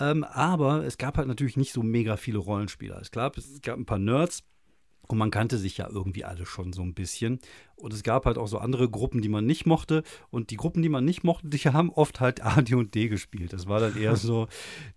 Ähm, 0.00 0.24
aber 0.24 0.84
es 0.84 0.98
gab 0.98 1.16
halt 1.16 1.28
natürlich 1.28 1.56
nicht 1.56 1.72
so 1.72 1.82
mega 1.82 2.16
viele 2.16 2.38
Rollenspieler. 2.38 3.00
Es 3.00 3.10
gab, 3.10 3.36
es 3.36 3.60
gab 3.62 3.78
ein 3.78 3.86
paar 3.86 3.98
Nerds. 3.98 4.42
Und 5.08 5.18
man 5.18 5.30
kannte 5.30 5.56
sich 5.56 5.76
ja 5.76 5.88
irgendwie 5.88 6.24
alle 6.24 6.46
schon 6.46 6.72
so 6.72 6.82
ein 6.82 6.94
bisschen. 6.94 7.38
Und 7.76 7.92
es 7.92 8.02
gab 8.02 8.26
halt 8.26 8.38
auch 8.38 8.48
so 8.48 8.58
andere 8.58 8.90
Gruppen, 8.90 9.22
die 9.22 9.28
man 9.28 9.46
nicht 9.46 9.64
mochte. 9.64 10.02
Und 10.30 10.50
die 10.50 10.56
Gruppen, 10.56 10.82
die 10.82 10.88
man 10.88 11.04
nicht 11.04 11.22
mochte, 11.22 11.48
die 11.48 11.58
haben 11.72 11.90
oft 11.90 12.20
halt 12.20 12.44
AD 12.44 12.74
und 12.74 12.94
D 12.94 13.08
gespielt. 13.08 13.52
Das 13.52 13.68
war 13.68 13.80
dann 13.80 13.96
eher 13.96 14.16
so 14.16 14.48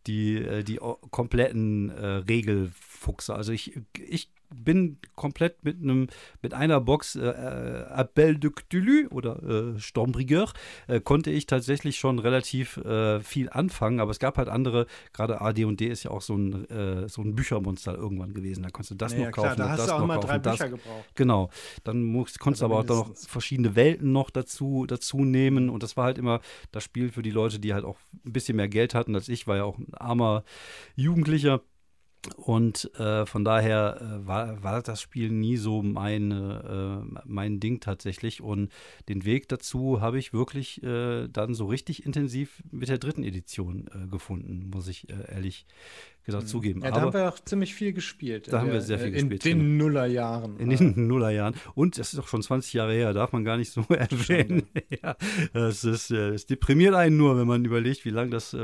die, 0.08 0.38
äh, 0.38 0.63
die 0.63 0.79
kompletten 1.12 1.89
äh, 1.89 2.08
Regelfuchse. 2.27 3.36
Also 3.36 3.51
ich, 3.51 3.79
ich 3.98 4.32
bin 4.53 4.98
komplett 5.15 5.63
mit 5.63 5.82
einem 5.82 6.08
mit 6.41 6.53
einer 6.53 6.82
Box 6.82 7.15
äh, 7.15 7.27
äh, 7.27 7.84
Appel 7.86 8.38
de 8.38 8.51
Cthulhu 8.51 9.08
oder 9.12 9.75
äh, 9.75 9.79
Stormbrigueur 9.79 10.51
äh, 10.88 11.00
konnte 11.00 11.32
ich 11.32 11.46
tatsächlich 11.46 11.98
schon 11.98 12.20
relativ 12.20 12.77
äh, 12.77 13.20
viel 13.22 13.50
anfangen, 13.50 14.00
aber 14.00 14.12
es 14.12 14.20
gab 14.20 14.38
halt 14.38 14.50
andere, 14.50 14.88
gerade 15.13 15.41
AD&D 15.41 15.86
ist 15.88 16.03
ja 16.03 16.12
auch 16.12 16.22
so 16.22 16.36
ein, 16.36 16.70
äh, 16.70 17.08
so 17.10 17.22
ein 17.22 17.36
Büchermonster 17.36 17.96
irgendwann 17.96 18.34
gewesen, 18.34 18.63
da 18.63 18.70
konntest 18.70 18.91
du 18.91 18.96
das 18.96 19.13
naja, 19.13 19.25
noch 19.25 19.32
kaufen, 19.32 19.56
klar, 19.56 19.56
da 19.56 19.70
hast 19.70 19.79
das 19.79 19.88
du 19.88 19.94
auch 19.94 20.00
noch 20.00 20.08
mal 20.08 20.15
kaufen, 20.15 20.27
drei 20.27 20.39
das, 20.39 20.58
Bücher 20.58 20.70
gebraucht. 20.70 21.06
Genau, 21.15 21.50
dann 21.84 22.03
musst, 22.03 22.39
konntest 22.39 22.63
also 22.63 22.74
du 22.74 22.79
aber 22.79 23.01
auch 23.01 23.08
noch 23.08 23.15
verschiedene 23.15 23.75
Welten 23.75 24.12
noch 24.12 24.29
dazu, 24.29 24.86
dazu 24.88 25.24
nehmen. 25.24 25.70
Und 25.70 25.84
das 25.84 25.98
war 25.98 26.06
halt 26.06 26.18
immer 26.18 26.41
das 26.72 26.84
Spiel 26.84 27.10
für 27.10 27.22
die 27.22 27.32
Leute, 27.32 27.60
die 27.60 27.74
halt 27.74 27.86
auch 27.86 27.98
ein 28.25 28.34
bisschen 28.34 28.56
mehr 28.56 28.70
Geld 28.70 28.94
hatten 28.94 29.15
als 29.15 29.29
ich, 29.29 29.48
war 29.48 29.58
ja 29.58 29.63
auch 29.63 29.77
ein 29.77 29.94
armer 29.94 30.44
Jugendlicher 30.96 31.62
und 32.36 32.94
äh, 33.00 33.26
von 33.26 33.46
daher 33.46 34.00
äh, 34.02 34.28
war, 34.28 34.62
war 34.62 34.82
das 34.82 35.02
Spiel 35.02 35.30
nie 35.30 35.58
so 35.58 35.82
meine, 35.82 37.06
äh, 37.16 37.22
mein 37.26 37.60
Ding 37.60 37.80
tatsächlich. 37.80 38.42
Und 38.42 38.72
den 39.08 39.24
Weg 39.24 39.48
dazu 39.48 40.02
habe 40.02 40.20
ich 40.20 40.34
wirklich 40.34 40.84
äh, 40.84 41.28
dann 41.30 41.54
so 41.54 41.66
richtig 41.66 42.06
intensiv 42.06 42.62
mit 42.72 42.90
der 42.90 42.98
dritten 42.98 43.24
Edition 43.24 43.90
äh, 43.94 44.08
gefunden, 44.08 44.70
muss 44.70 44.88
ich 44.88 45.10
äh, 45.10 45.34
ehrlich 45.34 45.66
gesagt 46.30 46.46
mhm. 46.46 46.50
zugeben. 46.50 46.82
Ja, 46.82 46.90
da 46.90 46.98
Aber, 46.98 47.06
haben 47.06 47.14
wir 47.14 47.30
auch 47.30 47.40
ziemlich 47.40 47.74
viel 47.74 47.94
gespielt. 47.94 48.52
Da 48.52 48.62
haben 48.62 48.72
wir 48.72 48.82
sehr 48.82 49.00
viel 49.00 49.08
in 49.08 49.30
gespielt. 49.30 49.46
In 49.46 49.60
den. 49.60 49.78
Nullerjahren. 49.78 50.58
In 50.58 50.70
den 50.70 51.08
Nullerjahren. 51.08 51.56
Und 51.76 51.98
das 51.98 52.14
ist 52.14 52.20
auch 52.20 52.28
schon 52.28 52.42
20 52.42 52.74
Jahre 52.74 52.94
her, 52.94 53.14
darf 53.14 53.32
man 53.32 53.44
gar 53.44 53.58
nicht 53.58 53.72
so 53.72 53.82
erwähnen. 53.90 54.64
ja, 55.04 55.16
das, 55.54 55.84
ist, 55.84 56.12
das 56.12 56.46
deprimiert 56.46 56.96
einen 56.96 57.18
nur, 57.18 57.38
wenn 57.38 57.48
man 57.48 57.66
überlegt, 57.66 58.06
wie 58.06 58.12
lange 58.12 58.32
das 58.32 58.56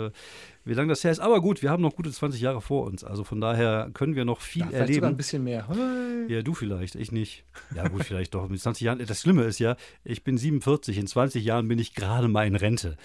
wie 0.65 0.73
lange 0.73 0.89
das 0.89 1.03
her 1.03 1.11
ist. 1.11 1.19
Aber 1.19 1.41
gut, 1.41 1.61
wir 1.61 1.69
haben 1.69 1.81
noch 1.81 1.95
gute 1.95 2.11
20 2.11 2.41
Jahre 2.41 2.59
vor 2.59 2.85
uns. 2.85 3.03
Also 3.03 3.23
von 3.23 3.39
daher 3.39 3.91
können 3.93 4.15
wir 4.15 4.25
noch 4.25 4.41
viel 4.41 4.63
ja, 4.63 4.67
vielleicht 4.67 4.81
erleben. 4.81 4.95
Sogar 4.95 5.09
ein 5.11 5.17
bisschen 5.17 5.43
mehr. 5.43 5.67
Hey. 5.67 6.33
Ja, 6.35 6.41
du 6.41 6.53
vielleicht, 6.55 6.95
ich 6.95 7.11
nicht. 7.11 7.45
Ja, 7.75 7.87
gut, 7.87 8.03
vielleicht 8.03 8.33
doch. 8.33 8.49
Mit 8.49 8.59
20 8.59 8.81
Jahren. 8.81 9.05
Das 9.05 9.21
Schlimme 9.21 9.43
ist 9.43 9.59
ja, 9.59 9.77
ich 10.03 10.23
bin 10.23 10.37
47. 10.37 10.97
In 10.97 11.07
20 11.07 11.45
Jahren 11.45 11.67
bin 11.67 11.77
ich 11.77 11.93
gerade 11.93 12.27
mal 12.27 12.47
in 12.47 12.55
Rente. 12.55 12.97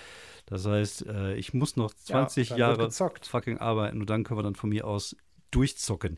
Das 0.47 0.67
heißt, 0.67 1.07
äh, 1.07 1.35
ich 1.35 1.55
muss 1.55 1.77
noch 1.77 1.95
20 1.95 2.51
ja, 2.51 2.57
Jahre 2.57 2.91
fucking 2.91 3.59
arbeiten 3.59 4.01
und 4.01 4.11
dann 4.11 4.25
können 4.25 4.39
wir 4.39 4.43
dann 4.43 4.55
von 4.55 4.71
mir 4.71 4.87
aus 4.87 5.17
durchzocken. 5.51 6.17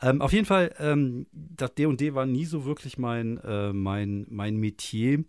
Ähm, 0.00 0.20
auf 0.20 0.32
jeden 0.32 0.46
Fall, 0.46 0.74
ähm, 0.78 1.26
das 1.32 1.74
D&D 1.74 2.14
war 2.14 2.26
nie 2.26 2.44
so 2.44 2.64
wirklich 2.64 2.98
mein, 2.98 3.38
äh, 3.38 3.72
mein, 3.72 4.26
mein 4.28 4.56
Metier, 4.56 5.24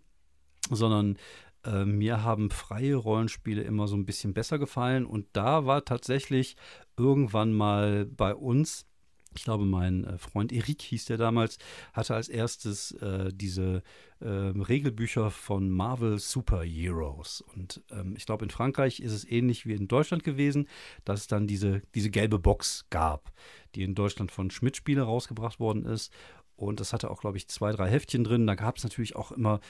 sondern 0.70 1.18
äh, 1.64 1.84
mir 1.84 2.22
haben 2.22 2.50
freie 2.50 2.96
Rollenspiele 2.96 3.62
immer 3.62 3.86
so 3.86 3.96
ein 3.96 4.06
bisschen 4.06 4.34
besser 4.34 4.58
gefallen. 4.58 5.06
Und 5.06 5.26
da 5.32 5.66
war 5.66 5.84
tatsächlich 5.84 6.56
irgendwann 6.96 7.52
mal 7.52 8.06
bei 8.06 8.34
uns 8.34 8.86
ich 9.34 9.44
glaube, 9.44 9.64
mein 9.64 10.04
äh, 10.04 10.18
Freund 10.18 10.52
Erik 10.52 10.82
hieß 10.82 11.06
der 11.06 11.16
damals, 11.16 11.58
hatte 11.92 12.14
als 12.14 12.28
erstes 12.28 12.92
äh, 12.92 13.30
diese 13.32 13.82
äh, 14.20 14.28
Regelbücher 14.28 15.30
von 15.30 15.70
Marvel 15.70 16.18
Super 16.18 16.62
Heroes. 16.62 17.42
Und 17.54 17.82
ähm, 17.90 18.14
ich 18.16 18.26
glaube, 18.26 18.44
in 18.44 18.50
Frankreich 18.50 19.00
ist 19.00 19.12
es 19.12 19.28
ähnlich 19.28 19.66
wie 19.66 19.74
in 19.74 19.88
Deutschland 19.88 20.24
gewesen, 20.24 20.68
dass 21.04 21.20
es 21.20 21.26
dann 21.26 21.46
diese, 21.46 21.82
diese 21.94 22.10
gelbe 22.10 22.38
Box 22.38 22.86
gab, 22.90 23.32
die 23.74 23.82
in 23.82 23.94
Deutschland 23.94 24.32
von 24.32 24.50
Schmidt 24.50 24.76
Spiele 24.76 25.02
rausgebracht 25.02 25.60
worden 25.60 25.84
ist. 25.84 26.12
Und 26.56 26.80
das 26.80 26.92
hatte 26.92 27.10
auch, 27.10 27.20
glaube 27.20 27.36
ich, 27.36 27.48
zwei, 27.48 27.72
drei 27.72 27.90
Heftchen 27.90 28.24
drin. 28.24 28.46
Da 28.46 28.54
gab 28.54 28.76
es 28.76 28.84
natürlich 28.84 29.16
auch 29.16 29.32
immer 29.32 29.60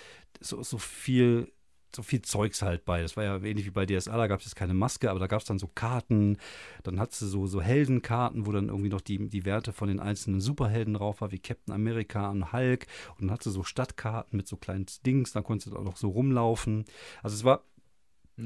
so, 0.41 0.63
so 0.63 0.79
viel 0.79 1.51
so 1.95 2.03
viel 2.03 2.23
Zeugs 2.23 2.63
halt 2.63 2.85
bei. 2.85 3.03
Das 3.03 3.17
war 3.17 3.25
ja 3.25 3.37
ähnlich 3.37 3.67
wie 3.67 3.71
bei 3.71 3.87
DSA, 3.87 4.17
da 4.17 4.27
gab 4.27 4.41
es 4.41 4.47
jetzt 4.47 4.57
keine 4.57 4.75
Maske, 4.75 5.11
aber 5.11 5.21
da 5.21 5.27
gab 5.27 5.41
es 5.41 5.47
dann 5.47 5.59
so 5.59 5.69
Karten. 5.69 6.39
Dann 6.83 7.01
hat 7.01 7.13
sie 7.13 7.29
so, 7.29 7.47
so 7.47 7.61
Heldenkarten, 7.61 8.47
wo 8.47 8.53
dann 8.53 8.69
irgendwie 8.69 8.91
noch 8.91 9.01
die, 9.01 9.29
die 9.29 9.45
Werte 9.45 9.73
von 9.73 9.89
den 9.89 10.01
einzelnen 10.01 10.41
Superhelden 10.41 10.95
drauf 10.95 11.21
war, 11.21 11.33
wie 11.33 11.39
Captain 11.39 11.75
America 11.75 12.31
und 12.31 12.53
Hulk. 12.53 12.87
Und 13.19 13.27
dann 13.27 13.31
hat 13.31 13.43
sie 13.43 13.51
so 13.51 13.63
Stadtkarten 13.63 14.37
mit 14.37 14.49
so 14.49 14.57
kleinen 14.57 14.87
Dings, 15.05 15.33
da 15.33 15.43
konntest 15.43 15.73
du 15.73 15.79
auch 15.79 15.85
noch 15.85 15.97
so 15.97 16.09
rumlaufen. 16.09 16.85
Also 17.23 17.37
es 17.37 17.45
war 17.45 17.65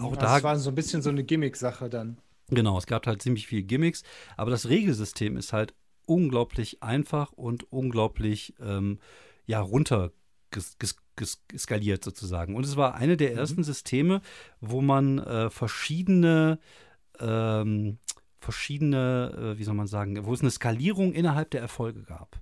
auch 0.00 0.10
also 0.10 0.16
da. 0.16 0.36
Es 0.38 0.42
war 0.42 0.58
so 0.58 0.70
ein 0.70 0.74
bisschen 0.74 1.02
so 1.02 1.10
eine 1.10 1.24
Gimmick-Sache 1.24 1.88
dann. 1.88 2.18
Genau, 2.50 2.78
es 2.78 2.86
gab 2.86 3.06
halt 3.06 3.20
ziemlich 3.20 3.46
viele 3.46 3.62
Gimmicks, 3.62 4.02
aber 4.36 4.50
das 4.50 4.68
Regelsystem 4.68 5.36
ist 5.36 5.52
halt 5.52 5.74
unglaublich 6.06 6.82
einfach 6.82 7.32
und 7.32 7.70
unglaublich 7.70 8.54
ähm, 8.60 8.98
ja, 9.46 9.60
runter 9.60 10.12
skaliert 11.56 12.04
sozusagen. 12.04 12.54
Und 12.54 12.64
es 12.64 12.76
war 12.76 12.94
eine 12.94 13.16
der 13.16 13.32
mhm. 13.32 13.38
ersten 13.38 13.60
mhm. 13.60 13.64
Systeme, 13.64 14.20
wo 14.60 14.80
man 14.80 15.18
äh, 15.18 15.50
verschiedene 15.50 16.58
ähm, 17.20 17.98
verschiedene, 18.40 19.54
äh, 19.54 19.58
wie 19.58 19.64
soll 19.64 19.74
man 19.74 19.86
sagen, 19.86 20.24
wo 20.24 20.32
es 20.32 20.40
eine 20.40 20.50
Skalierung 20.50 21.12
innerhalb 21.12 21.50
der 21.50 21.60
Erfolge 21.60 22.02
gab. 22.02 22.40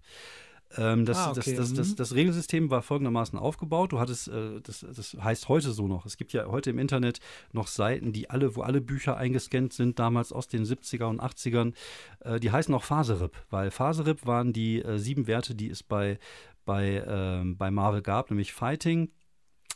Ähm, 0.76 1.04
das, 1.04 1.18
ah, 1.18 1.30
okay. 1.30 1.54
das, 1.54 1.70
das, 1.70 1.74
das, 1.74 1.88
mhm. 1.90 1.96
das, 1.96 2.14
Regelsystem 2.14 2.70
war 2.70 2.82
folgendermaßen 2.82 3.38
aufgebaut. 3.38 3.92
Du 3.92 4.00
hattest, 4.00 4.28
äh, 4.28 4.60
das, 4.62 5.16
heißt 5.18 5.48
heute 5.48 5.70
so 5.72 5.86
noch. 5.86 6.06
Es 6.06 6.16
gibt 6.16 6.32
ja 6.32 6.46
heute 6.46 6.70
im 6.70 6.78
Internet 6.78 7.20
noch 7.52 7.68
Seiten, 7.68 8.12
die 8.12 8.30
alle, 8.30 8.56
wo 8.56 8.62
alle 8.62 8.80
Bücher 8.80 9.16
eingescannt 9.16 9.72
sind, 9.72 9.98
damals 9.98 10.32
aus 10.32 10.48
den 10.48 10.64
70er 10.64 11.04
und 11.04 11.20
80ern. 11.20 11.72
Äh, 12.20 12.40
die 12.40 12.50
heißen 12.50 12.74
auch 12.74 12.82
Phaserip, 12.82 13.32
weil 13.48 13.70
Phaserip 13.70 14.26
waren 14.26 14.52
die 14.52 14.82
äh, 14.82 14.98
sieben 14.98 15.26
Werte, 15.26 15.54
die 15.54 15.70
es 15.70 15.82
bei, 15.82 16.18
bei, 16.66 17.02
ähm, 17.08 17.56
bei 17.56 17.70
Marvel 17.70 18.02
gab, 18.02 18.30
nämlich 18.30 18.52
Fighting, 18.52 19.10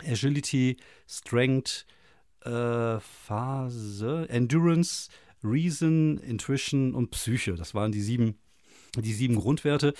Agility, 0.06 0.76
Strength, 1.08 1.86
äh, 2.44 3.00
Phase, 3.00 4.26
Endurance, 4.28 5.08
Reason, 5.42 6.18
Intuition 6.18 6.94
und 6.94 7.10
Psyche. 7.10 7.54
Das 7.54 7.74
waren 7.74 7.92
die 7.92 8.02
sieben 8.02 8.38
die 8.96 9.12
sieben 9.12 9.36
Grundwerte. 9.36 9.94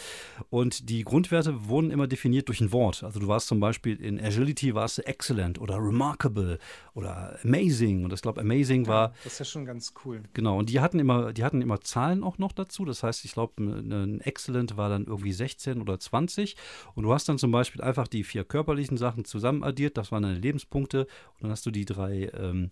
Und 0.51 0.89
die 0.89 1.05
Grundwerte 1.05 1.69
wurden 1.69 1.91
immer 1.91 2.07
definiert 2.07 2.49
durch 2.49 2.61
ein 2.61 2.73
Wort. 2.73 3.03
Also 3.03 3.21
du 3.21 3.29
warst 3.29 3.49
zum 3.49 3.61
Beispiel 3.61 4.01
in 4.01 4.21
Agility 4.21 4.75
warst 4.75 4.99
du 4.99 5.07
excellent 5.07 5.61
oder 5.61 5.77
remarkable 5.77 6.59
oder 6.95 7.39
amazing. 7.45 8.05
Und 8.05 8.13
ich 8.13 8.23
glaube, 8.23 8.41
amazing 8.41 8.87
war. 8.87 9.13
das 9.25 9.35
ist 9.35 9.39
ja 9.41 9.45
schon 9.45 9.65
ganz 9.65 9.95
cool. 10.05 10.23
Genau. 10.35 10.59
Und 10.59 10.71
die 10.71 10.81
hatten 10.81 10.99
immer, 10.99 11.33
die 11.33 11.45
hatten 11.45 11.63
immer 11.63 11.81
Zahlen 11.81 12.23
auch 12.23 12.39
noch 12.39 12.53
dazu. 12.53 12.85
Das 12.85 13.03
heißt, 13.03 13.25
ich 13.25 13.33
glaube, 13.33 13.63
ein 13.63 14.21
excellent 14.21 14.77
war 14.77 14.89
dann 14.89 15.07
irgendwie 15.07 15.33
16 15.33 15.81
oder 15.81 15.99
20. 15.99 16.57
Und 16.95 17.05
du 17.05 17.13
hast 17.13 17.29
dann 17.29 17.39
zum 17.39 17.51
Beispiel 17.51 17.83
einfach 17.83 18.09
die 18.09 18.25
vier 18.25 18.45
körperlichen 18.45 18.97
Sachen 18.97 19.25
zusammen 19.25 19.63
addiert. 19.63 19.97
Das 19.97 20.13
waren 20.13 20.23
deine 20.23 20.39
Lebenspunkte. 20.39 21.03
Und 21.35 21.43
dann 21.43 21.51
hast 21.51 21.67
du 21.67 21.71
die 21.71 21.85
drei 21.85 22.31
ähm, 22.35 22.69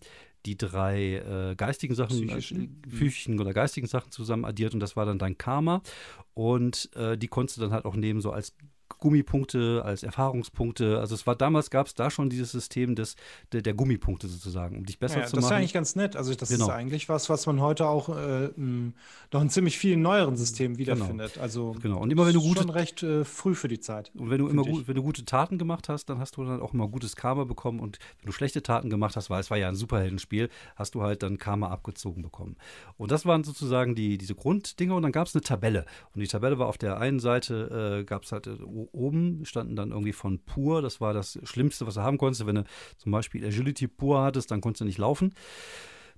die 0.49 0.57
drei 0.57 1.17
äh, 1.17 1.55
geistigen 1.57 1.95
Sachen, 1.95 2.26
psychischen. 2.26 2.81
Äh, 2.85 2.88
psychischen 2.88 3.38
oder 3.38 3.52
geistigen 3.52 3.87
Sachen 3.87 4.11
zusammen 4.11 4.45
addiert 4.45 4.73
und 4.75 4.81
das 4.81 4.97
war 4.97 5.05
dann 5.05 5.19
dein 5.19 5.37
Karma. 5.37 5.83
Und 6.35 6.90
äh, 6.95 7.19
die 7.19 7.28
konntest 7.28 7.59
du 7.59 7.62
dann 7.62 7.73
halt 7.73 7.85
auch 7.85 7.97
nehmen, 7.97 8.21
so 8.21 8.31
als 8.31 8.55
Gummipunkte, 9.00 9.83
als 9.85 10.02
Erfahrungspunkte. 10.02 10.99
Also 10.99 11.14
es 11.14 11.26
war 11.26 11.37
damals 11.37 11.71
gab 11.71 11.87
es 11.87 11.95
da 11.95 12.11
schon 12.11 12.30
dieses 12.30 12.50
System 12.52 12.95
des, 12.95 13.16
der, 13.52 13.62
der 13.62 13.75
Gummipunkte 13.75 14.28
sozusagen, 14.28 14.76
um 14.76 14.87
dich 14.87 14.99
besser 14.99 15.21
ja, 15.21 15.26
zu 15.26 15.37
machen. 15.37 15.42
Das 15.42 15.50
ist 15.50 15.57
eigentlich 15.57 15.73
ganz 15.73 15.97
nett. 15.97 16.16
Also 16.16 16.35
das 16.35 16.49
genau. 16.49 16.66
ist 16.66 16.71
eigentlich 16.71 17.09
was, 17.09 17.30
was 17.30 17.47
man 17.47 17.61
heute 17.61 17.87
auch 17.87 18.09
äh, 18.09 18.50
noch 18.57 19.42
in 19.42 19.50
ziemlich 19.50 19.78
vielen 19.78 20.02
neueren 20.02 20.37
Systemen 20.37 20.78
wiederfindet. 20.78 21.35
Genau. 21.35 21.42
Also 21.42 21.76
genau. 21.80 21.99
Und 21.99 22.11
immer 22.11 22.26
wenn 22.26 22.35
du 22.35 22.40
gute, 22.40 22.62
schon 22.62 22.71
recht 22.71 23.02
äh, 23.02 23.25
früh 23.25 23.54
für 23.54 23.68
die 23.68 23.80
Zeit. 23.80 24.11
Und 24.14 24.30
wenn 24.30 24.38
du 24.38 24.49
immer 24.49 24.62
gut, 24.64 24.88
wenn 24.88 24.95
du 24.95 25.02
gute 25.02 25.25
Taten 25.25 25.59
gemacht 25.59 25.88
hast, 25.88 26.07
dann 26.07 26.18
hast 26.18 26.37
du 26.37 26.45
dann 26.45 26.61
auch 26.61 26.75
immer 26.75 26.88
gutes 26.88 27.16
Karma 27.16 27.45
bekommen. 27.45 27.80
Und 27.80 27.99
wenn 28.21 28.26
du 28.26 28.33
schlechte 28.33 28.62
Taten 28.62 28.90
gemacht 28.90 29.16
hast, 29.16 29.30
weil 29.30 29.40
es 29.40 29.50
war 29.50 29.59
ja 29.59 29.68
ein 29.68 29.76
Superheldenspiel, 29.76 30.49
hast 30.76 30.95
du 30.95 31.02
halt 31.02 31.23
dann 31.23 31.38
Karma 31.38 31.68
abgezogen 31.68 32.23
bekommen. 32.23 32.57
Und 32.97 33.11
das 33.11 33.26
waren 33.26 33.45
sozusagen 33.45 33.95
die, 33.95 34.18
diese 34.18 34.35
Grunddinge. 34.35 34.95
Und 34.95 35.02
dann 35.02 35.12
gab 35.12 35.26
es 35.26 35.35
eine 35.35 35.42
Tabelle. 35.42 35.85
Und 36.14 36.21
die 36.21 36.28
Tabelle 36.28 36.59
war 36.59 36.66
auf 36.66 36.78
der 36.78 36.99
einen 36.99 37.21
Seite, 37.21 38.00
äh, 38.00 38.04
gab 38.04 38.25
es 38.25 38.33
halt 38.33 38.47
äh, 38.47 38.57
oben 38.92 39.44
standen 39.44 39.76
dann 39.76 39.90
irgendwie 39.90 40.12
von 40.12 40.38
pur. 40.40 40.82
Das 40.82 41.00
war 41.00 41.12
das 41.12 41.38
Schlimmste, 41.44 41.87
was 41.87 41.94
du 41.94 42.02
haben 42.02 42.18
konntest. 42.18 42.47
Wenn 42.47 42.56
du 42.56 42.64
zum 42.97 43.12
Beispiel 43.12 43.44
Agility 43.44 43.88
pur 43.88 44.23
hattest, 44.23 44.50
dann 44.50 44.61
konntest 44.61 44.82
du 44.82 44.85
nicht 44.85 44.99
laufen. 44.99 45.35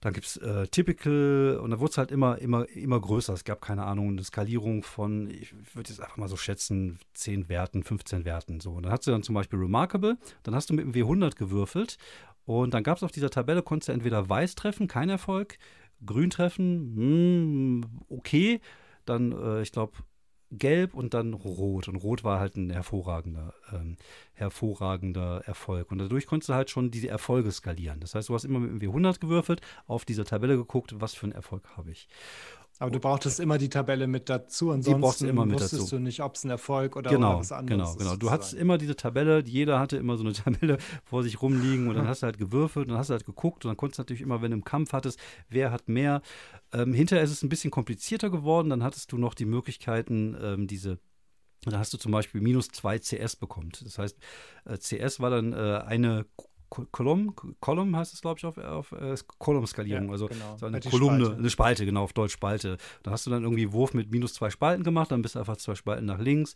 Dann 0.00 0.14
gibt 0.14 0.26
es 0.26 0.38
äh, 0.38 0.66
Typical 0.68 1.60
und 1.62 1.70
da 1.70 1.78
wurde 1.78 1.90
es 1.90 1.98
halt 1.98 2.10
immer, 2.10 2.38
immer, 2.38 2.66
immer 2.70 2.98
größer. 2.98 3.34
Es 3.34 3.44
gab 3.44 3.60
keine 3.60 3.84
Ahnung, 3.84 4.08
eine 4.08 4.24
Skalierung 4.24 4.82
von, 4.82 5.28
ich 5.28 5.54
würde 5.74 5.90
jetzt 5.90 6.00
einfach 6.00 6.16
mal 6.16 6.28
so 6.28 6.36
schätzen, 6.36 6.98
10 7.12 7.50
Werten, 7.50 7.82
15 7.82 8.24
Werten. 8.24 8.60
So. 8.60 8.72
Und 8.72 8.84
dann 8.84 8.92
hast 8.92 9.06
du 9.06 9.10
dann 9.10 9.22
zum 9.22 9.34
Beispiel 9.34 9.58
Remarkable, 9.58 10.16
dann 10.42 10.54
hast 10.54 10.70
du 10.70 10.74
mit 10.74 10.86
dem 10.86 10.94
W100 10.94 11.36
gewürfelt 11.36 11.98
und 12.46 12.72
dann 12.72 12.82
gab 12.82 12.96
es 12.96 13.02
auf 13.02 13.12
dieser 13.12 13.28
Tabelle, 13.28 13.62
konntest 13.62 13.88
du 13.88 13.92
entweder 13.92 14.26
weiß 14.26 14.54
treffen, 14.54 14.88
kein 14.88 15.10
Erfolg, 15.10 15.58
grün 16.04 16.30
treffen, 16.30 16.94
mh, 16.94 17.84
hm, 17.84 18.00
okay, 18.08 18.60
dann, 19.04 19.32
äh, 19.32 19.62
ich 19.62 19.72
glaube, 19.72 19.98
gelb 20.50 20.94
und 20.94 21.14
dann 21.14 21.34
rot. 21.34 21.88
Und 21.88 21.96
rot 21.96 22.24
war 22.24 22.40
halt 22.40 22.56
ein 22.56 22.70
hervorragender, 22.70 23.54
ähm, 23.72 23.96
hervorragender 24.34 25.42
Erfolg. 25.46 25.90
Und 25.90 25.98
dadurch 25.98 26.26
konntest 26.26 26.48
du 26.48 26.54
halt 26.54 26.70
schon 26.70 26.90
diese 26.90 27.08
Erfolge 27.08 27.52
skalieren. 27.52 28.00
Das 28.00 28.14
heißt, 28.14 28.28
du 28.28 28.34
hast 28.34 28.44
immer 28.44 28.58
mit 28.58 28.70
dem 28.70 28.92
W100 28.92 29.20
gewürfelt, 29.20 29.60
auf 29.86 30.04
dieser 30.04 30.24
Tabelle 30.24 30.56
geguckt, 30.56 30.94
was 31.00 31.14
für 31.14 31.26
einen 31.26 31.32
Erfolg 31.32 31.76
habe 31.76 31.90
ich. 31.90 32.08
Aber 32.80 32.90
du 32.90 32.98
brauchtest 32.98 33.40
immer 33.40 33.58
die 33.58 33.68
Tabelle 33.68 34.06
mit 34.06 34.30
dazu, 34.30 34.70
ansonsten 34.70 35.28
immer 35.28 35.44
mit 35.44 35.56
wusstest 35.56 35.82
dazu. 35.82 35.96
du 35.96 36.02
nicht, 36.02 36.22
ob 36.22 36.34
es 36.34 36.44
ein 36.44 36.50
Erfolg 36.50 36.96
oder, 36.96 37.10
genau, 37.10 37.32
oder 37.32 37.40
was 37.40 37.52
anderes 37.52 37.76
genau, 37.76 37.90
ist. 37.90 37.98
Genau, 37.98 38.10
genau. 38.12 38.18
Du 38.18 38.30
hattest 38.30 38.54
immer 38.54 38.78
diese 38.78 38.96
Tabelle, 38.96 39.42
jeder 39.44 39.78
hatte 39.78 39.98
immer 39.98 40.16
so 40.16 40.24
eine 40.24 40.32
Tabelle 40.32 40.78
vor 41.04 41.22
sich 41.22 41.42
rumliegen 41.42 41.88
und 41.88 41.94
dann 41.94 42.08
hast 42.08 42.22
du 42.22 42.24
halt 42.24 42.38
gewürfelt 42.38 42.86
und 42.86 42.92
dann 42.92 42.98
hast 42.98 43.10
du 43.10 43.12
halt 43.12 43.26
geguckt 43.26 43.66
und 43.66 43.68
dann 43.68 43.76
konntest 43.76 43.98
du 43.98 44.00
natürlich 44.00 44.22
immer, 44.22 44.40
wenn 44.40 44.52
du 44.52 44.56
im 44.56 44.64
Kampf 44.64 44.94
hattest, 44.94 45.20
wer 45.50 45.72
hat 45.72 45.90
mehr. 45.90 46.22
Ähm, 46.72 46.94
hinterher 46.94 47.22
ist 47.22 47.32
es 47.32 47.42
ein 47.42 47.50
bisschen 47.50 47.70
komplizierter 47.70 48.30
geworden, 48.30 48.70
dann 48.70 48.82
hattest 48.82 49.12
du 49.12 49.18
noch 49.18 49.34
die 49.34 49.44
Möglichkeiten, 49.44 50.34
ähm, 50.40 50.66
diese 50.66 50.98
da 51.66 51.78
hast 51.78 51.92
du 51.92 51.98
zum 51.98 52.12
Beispiel 52.12 52.40
minus 52.40 52.68
2 52.68 52.98
CS 53.00 53.36
bekommen. 53.36 53.70
Das 53.82 53.98
heißt, 53.98 54.16
äh, 54.64 54.78
CS 54.78 55.20
war 55.20 55.28
dann 55.28 55.52
äh, 55.52 55.82
eine 55.84 56.24
Kolumn, 56.70 57.34
Column 57.60 57.96
heißt 57.96 58.14
es, 58.14 58.20
glaube 58.20 58.38
ich, 58.38 58.44
auf, 58.44 58.56
auf 58.56 58.92
äh, 58.92 59.16
Kolumnskalierung. 59.38 60.06
Ja, 60.06 60.12
also 60.12 60.26
genau. 60.26 60.56
so 60.56 60.66
eine 60.66 60.80
Kolumne, 60.80 61.24
Spalte. 61.24 61.38
eine 61.38 61.50
Spalte, 61.50 61.84
genau, 61.84 62.04
auf 62.04 62.12
Deutsch 62.12 62.32
Spalte. 62.32 62.76
Da 63.02 63.10
hast 63.10 63.26
du 63.26 63.30
dann 63.30 63.42
irgendwie 63.42 63.72
Wurf 63.72 63.92
mit 63.92 64.10
minus 64.10 64.34
zwei 64.34 64.50
Spalten 64.50 64.84
gemacht, 64.84 65.10
dann 65.10 65.22
bist 65.22 65.34
du 65.34 65.40
einfach 65.40 65.56
zwei 65.56 65.74
Spalten 65.74 66.06
nach 66.06 66.20
links. 66.20 66.54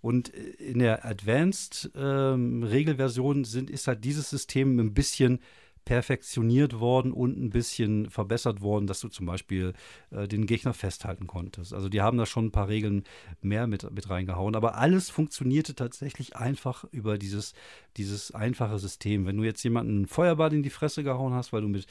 Und 0.00 0.28
in 0.28 0.78
der 0.78 1.04
Advanced 1.04 1.90
ähm, 1.96 2.62
Regelversion 2.62 3.44
sind, 3.44 3.68
ist 3.68 3.88
halt 3.88 4.04
dieses 4.04 4.30
System 4.30 4.78
ein 4.78 4.94
bisschen 4.94 5.40
perfektioniert 5.86 6.80
worden 6.80 7.12
und 7.12 7.38
ein 7.38 7.50
bisschen 7.50 8.10
verbessert 8.10 8.60
worden, 8.60 8.86
dass 8.86 9.00
du 9.00 9.08
zum 9.08 9.24
Beispiel 9.24 9.72
äh, 10.10 10.28
den 10.28 10.46
Gegner 10.46 10.74
festhalten 10.74 11.28
konntest. 11.28 11.72
Also 11.72 11.88
die 11.88 12.02
haben 12.02 12.18
da 12.18 12.26
schon 12.26 12.46
ein 12.46 12.50
paar 12.50 12.68
Regeln 12.68 13.04
mehr 13.40 13.66
mit, 13.68 13.90
mit 13.92 14.10
reingehauen, 14.10 14.56
aber 14.56 14.76
alles 14.76 15.08
funktionierte 15.08 15.76
tatsächlich 15.76 16.36
einfach 16.36 16.84
über 16.90 17.18
dieses, 17.18 17.54
dieses 17.96 18.34
einfache 18.34 18.80
System. 18.80 19.26
Wenn 19.26 19.36
du 19.36 19.44
jetzt 19.44 19.62
jemanden 19.62 19.96
einen 19.96 20.06
Feuerball 20.06 20.52
in 20.52 20.64
die 20.64 20.70
Fresse 20.70 21.04
gehauen 21.04 21.32
hast, 21.32 21.52
weil 21.52 21.62
du 21.62 21.68
mit 21.68 21.86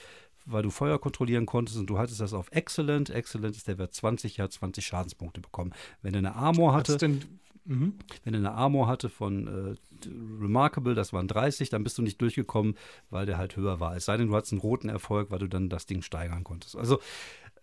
weil 0.47 0.61
du 0.61 0.69
Feuer 0.69 1.01
kontrollieren 1.01 1.47
konntest 1.47 1.79
und 1.79 1.87
du 1.89 1.97
hattest 1.97 2.21
das 2.21 2.31
auf 2.31 2.51
Excellent. 2.51 3.09
Excellent 3.09 3.55
ist 3.55 3.67
der 3.67 3.79
Wert 3.79 3.95
20, 3.95 4.37
ja 4.37 4.47
20 4.47 4.85
Schadenspunkte 4.85 5.41
bekommen. 5.41 5.73
Wenn 6.03 6.13
er 6.13 6.19
eine 6.19 6.35
Armor 6.35 6.75
hatte. 6.75 6.97
Denn, 6.97 7.39
mhm. 7.65 7.95
Wenn 8.23 8.33
er 8.33 8.39
eine 8.39 8.53
Armor 8.53 8.87
hatte 8.87 9.09
von 9.09 9.47
äh, 9.47 10.07
Remarkable, 10.41 10.95
das 10.95 11.13
waren 11.13 11.27
30, 11.27 11.69
dann 11.69 11.83
bist 11.83 11.97
du 11.97 12.01
nicht 12.01 12.21
durchgekommen, 12.21 12.75
weil 13.09 13.25
der 13.25 13.37
halt 13.37 13.55
höher 13.55 13.79
war. 13.79 13.95
Es 13.95 14.05
sei 14.05 14.17
denn, 14.17 14.27
du 14.27 14.35
hattest 14.35 14.53
einen 14.53 14.61
roten 14.61 14.89
Erfolg, 14.89 15.31
weil 15.31 15.39
du 15.39 15.47
dann 15.47 15.69
das 15.69 15.85
Ding 15.85 16.01
steigern 16.01 16.43
konntest. 16.43 16.75
Also 16.75 16.99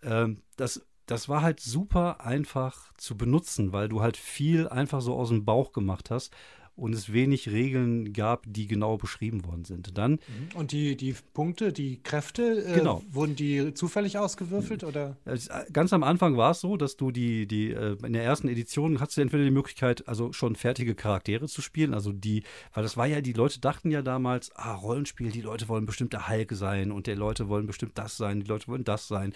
ähm, 0.03 0.41
das, 0.57 0.85
das 1.05 1.29
war 1.29 1.41
halt 1.41 1.59
super 1.59 2.21
einfach 2.21 2.93
zu 2.97 3.17
benutzen, 3.17 3.73
weil 3.73 3.89
du 3.89 4.01
halt 4.01 4.17
viel 4.17 4.67
einfach 4.67 5.01
so 5.01 5.15
aus 5.15 5.29
dem 5.29 5.45
Bauch 5.45 5.71
gemacht 5.71 6.11
hast 6.11 6.33
und 6.75 6.93
es 6.93 7.13
wenig 7.13 7.49
Regeln 7.49 8.13
gab, 8.13 8.45
die 8.47 8.67
genau 8.67 8.97
beschrieben 8.97 9.45
worden 9.45 9.63
sind. 9.63 9.97
Dann 9.97 10.13
mhm. 10.13 10.19
und 10.55 10.71
die, 10.71 10.97
die 10.97 11.15
Punkte, 11.33 11.71
die 11.71 12.01
Kräfte, 12.01 12.63
äh, 12.65 12.79
genau. 12.79 13.03
wurden 13.09 13.35
die 13.35 13.73
zufällig 13.73 14.17
ausgewürfelt 14.17 14.83
oder? 14.83 15.17
Äh, 15.25 15.37
ganz 15.71 15.93
am 15.93 16.03
Anfang 16.03 16.35
war 16.35 16.51
es 16.51 16.61
so, 16.61 16.75
dass 16.75 16.97
du 16.97 17.11
die, 17.11 17.47
die 17.47 17.71
äh, 17.71 17.97
in 18.03 18.13
der 18.13 18.23
ersten 18.23 18.47
Edition 18.47 18.99
hattest 18.99 19.17
du 19.17 19.21
entweder 19.21 19.43
die 19.43 19.51
Möglichkeit, 19.51 20.07
also 20.07 20.33
schon 20.33 20.55
fertige 20.55 20.95
Charaktere 20.95 21.47
zu 21.47 21.61
spielen, 21.61 21.93
also 21.93 22.11
die, 22.11 22.43
weil 22.73 22.83
das 22.83 22.97
war 22.97 23.05
ja, 23.05 23.21
die 23.21 23.33
Leute 23.33 23.59
dachten 23.59 23.91
ja 23.91 24.01
damals, 24.01 24.51
ah, 24.55 24.73
Rollenspiel, 24.73 25.31
die 25.31 25.41
Leute 25.41 25.67
wollen 25.67 25.85
bestimmt 25.85 26.13
der 26.13 26.27
Hulk 26.27 26.53
sein 26.53 26.91
und 26.91 27.05
die 27.05 27.13
Leute 27.13 27.49
wollen 27.49 27.67
bestimmt 27.67 27.97
das 27.97 28.17
sein, 28.17 28.39
die 28.39 28.47
Leute 28.47 28.67
wollen 28.67 28.83
das 28.83 29.07
sein. 29.07 29.33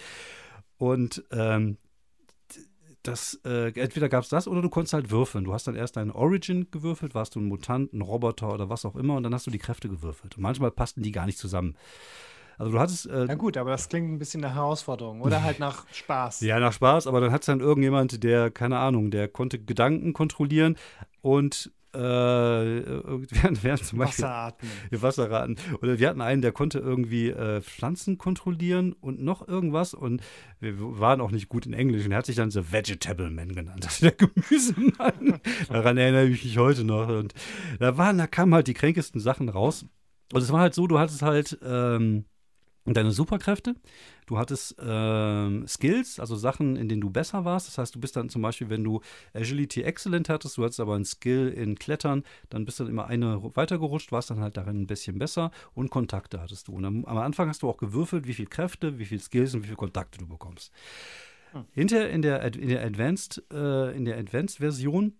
Und 0.76 1.24
ähm, 1.32 1.76
das, 3.10 3.40
äh, 3.44 3.72
entweder 3.80 4.08
gab 4.08 4.22
es 4.24 4.28
das 4.28 4.46
oder 4.48 4.62
du 4.62 4.68
konntest 4.70 4.92
halt 4.94 5.10
würfeln. 5.10 5.44
Du 5.44 5.52
hast 5.52 5.66
dann 5.66 5.74
erst 5.74 5.96
deine 5.96 6.14
Origin 6.14 6.70
gewürfelt, 6.70 7.14
warst 7.14 7.34
du 7.34 7.40
ein 7.40 7.44
Mutant, 7.46 7.92
ein 7.92 8.00
Roboter 8.02 8.52
oder 8.52 8.68
was 8.68 8.84
auch 8.84 8.96
immer 8.96 9.16
und 9.16 9.22
dann 9.22 9.34
hast 9.34 9.46
du 9.46 9.50
die 9.50 9.58
Kräfte 9.58 9.88
gewürfelt. 9.88 10.36
Und 10.36 10.42
manchmal 10.42 10.70
passten 10.70 11.02
die 11.02 11.12
gar 11.12 11.26
nicht 11.26 11.38
zusammen. 11.38 11.76
Also 12.58 12.72
du 12.72 12.80
hattest. 12.80 13.06
Äh, 13.06 13.26
Na 13.28 13.34
gut, 13.34 13.56
aber 13.56 13.70
das 13.70 13.88
klingt 13.88 14.10
ein 14.12 14.18
bisschen 14.18 14.40
nach 14.40 14.54
Herausforderung 14.54 15.20
oder 15.22 15.42
halt 15.42 15.60
nach 15.60 15.86
Spaß. 15.92 16.40
ja, 16.40 16.58
nach 16.58 16.72
Spaß, 16.72 17.06
aber 17.06 17.20
dann 17.20 17.30
hat 17.30 17.42
es 17.42 17.46
dann 17.46 17.60
irgendjemand, 17.60 18.22
der, 18.24 18.50
keine 18.50 18.78
Ahnung, 18.78 19.10
der 19.10 19.28
konnte 19.28 19.58
Gedanken 19.60 20.12
kontrollieren 20.12 20.76
und 21.20 21.70
äh, 21.94 21.98
während, 21.98 23.62
während 23.64 23.84
zum 23.84 23.98
Beispiel 23.98 24.24
Wasserraten. 24.24 24.68
Wasserraten. 24.90 25.56
Oder 25.80 25.98
wir 25.98 26.08
hatten 26.08 26.20
einen, 26.20 26.42
der 26.42 26.52
konnte 26.52 26.78
irgendwie 26.78 27.30
äh, 27.30 27.60
Pflanzen 27.60 28.18
kontrollieren 28.18 28.92
und 28.92 29.22
noch 29.22 29.46
irgendwas. 29.46 29.94
Und 29.94 30.22
wir 30.60 30.74
waren 30.78 31.20
auch 31.20 31.30
nicht 31.30 31.48
gut 31.48 31.66
in 31.66 31.72
Englisch. 31.72 32.04
Und 32.04 32.12
er 32.12 32.18
hat 32.18 32.26
sich 32.26 32.36
dann 32.36 32.50
The 32.50 32.72
Vegetable 32.72 33.30
Man 33.30 33.54
genannt. 33.54 33.84
Das 33.88 33.94
ist 33.94 34.02
der 34.02 34.12
Gemüsemann. 34.12 35.40
Daran 35.68 35.96
erinnere 35.96 36.26
ich 36.26 36.44
mich 36.44 36.58
heute 36.58 36.84
noch. 36.84 37.08
Und 37.08 37.32
da 37.78 37.96
waren, 37.96 38.18
da 38.18 38.26
kamen 38.26 38.52
halt 38.54 38.66
die 38.66 38.74
kränkesten 38.74 39.20
Sachen 39.20 39.48
raus. 39.48 39.86
Und 40.32 40.42
es 40.42 40.52
war 40.52 40.60
halt 40.60 40.74
so, 40.74 40.86
du 40.86 40.98
hattest 40.98 41.22
halt 41.22 41.58
ähm, 41.64 42.26
deine 42.96 43.10
Superkräfte. 43.10 43.74
Du 44.26 44.38
hattest 44.38 44.76
ähm, 44.80 45.66
Skills, 45.66 46.20
also 46.20 46.36
Sachen, 46.36 46.76
in 46.76 46.88
denen 46.88 47.00
du 47.00 47.10
besser 47.10 47.44
warst. 47.44 47.68
Das 47.68 47.78
heißt, 47.78 47.94
du 47.94 48.00
bist 48.00 48.16
dann 48.16 48.28
zum 48.28 48.42
Beispiel, 48.42 48.68
wenn 48.68 48.84
du 48.84 49.00
Agility 49.34 49.82
Excellent 49.82 50.28
hattest, 50.28 50.56
du 50.56 50.64
hattest 50.64 50.80
aber 50.80 50.94
einen 50.94 51.04
Skill 51.04 51.48
in 51.48 51.76
Klettern, 51.76 52.24
dann 52.50 52.64
bist 52.64 52.78
du 52.78 52.84
dann 52.84 52.92
immer 52.92 53.06
eine 53.06 53.42
weitergerutscht, 53.56 54.12
warst 54.12 54.30
dann 54.30 54.40
halt 54.40 54.56
darin 54.56 54.82
ein 54.82 54.86
bisschen 54.86 55.18
besser 55.18 55.50
und 55.74 55.90
Kontakte 55.90 56.40
hattest 56.40 56.68
du. 56.68 56.72
Und 56.72 56.84
am, 56.84 57.04
am 57.04 57.18
Anfang 57.18 57.48
hast 57.48 57.62
du 57.62 57.68
auch 57.68 57.78
gewürfelt, 57.78 58.26
wie 58.26 58.34
viel 58.34 58.46
Kräfte, 58.46 58.98
wie 58.98 59.06
viel 59.06 59.20
Skills 59.20 59.54
und 59.54 59.62
wie 59.62 59.68
viel 59.68 59.76
Kontakte 59.76 60.18
du 60.18 60.26
bekommst. 60.26 60.72
Hm. 61.52 61.64
Hinterher 61.72 62.10
in 62.10 62.22
der, 62.22 62.42
in 62.54 62.68
der 62.68 62.84
Advanced, 62.84 63.42
äh, 63.52 63.96
in 63.96 64.04
der 64.04 64.18
Advanced-Version 64.18 65.14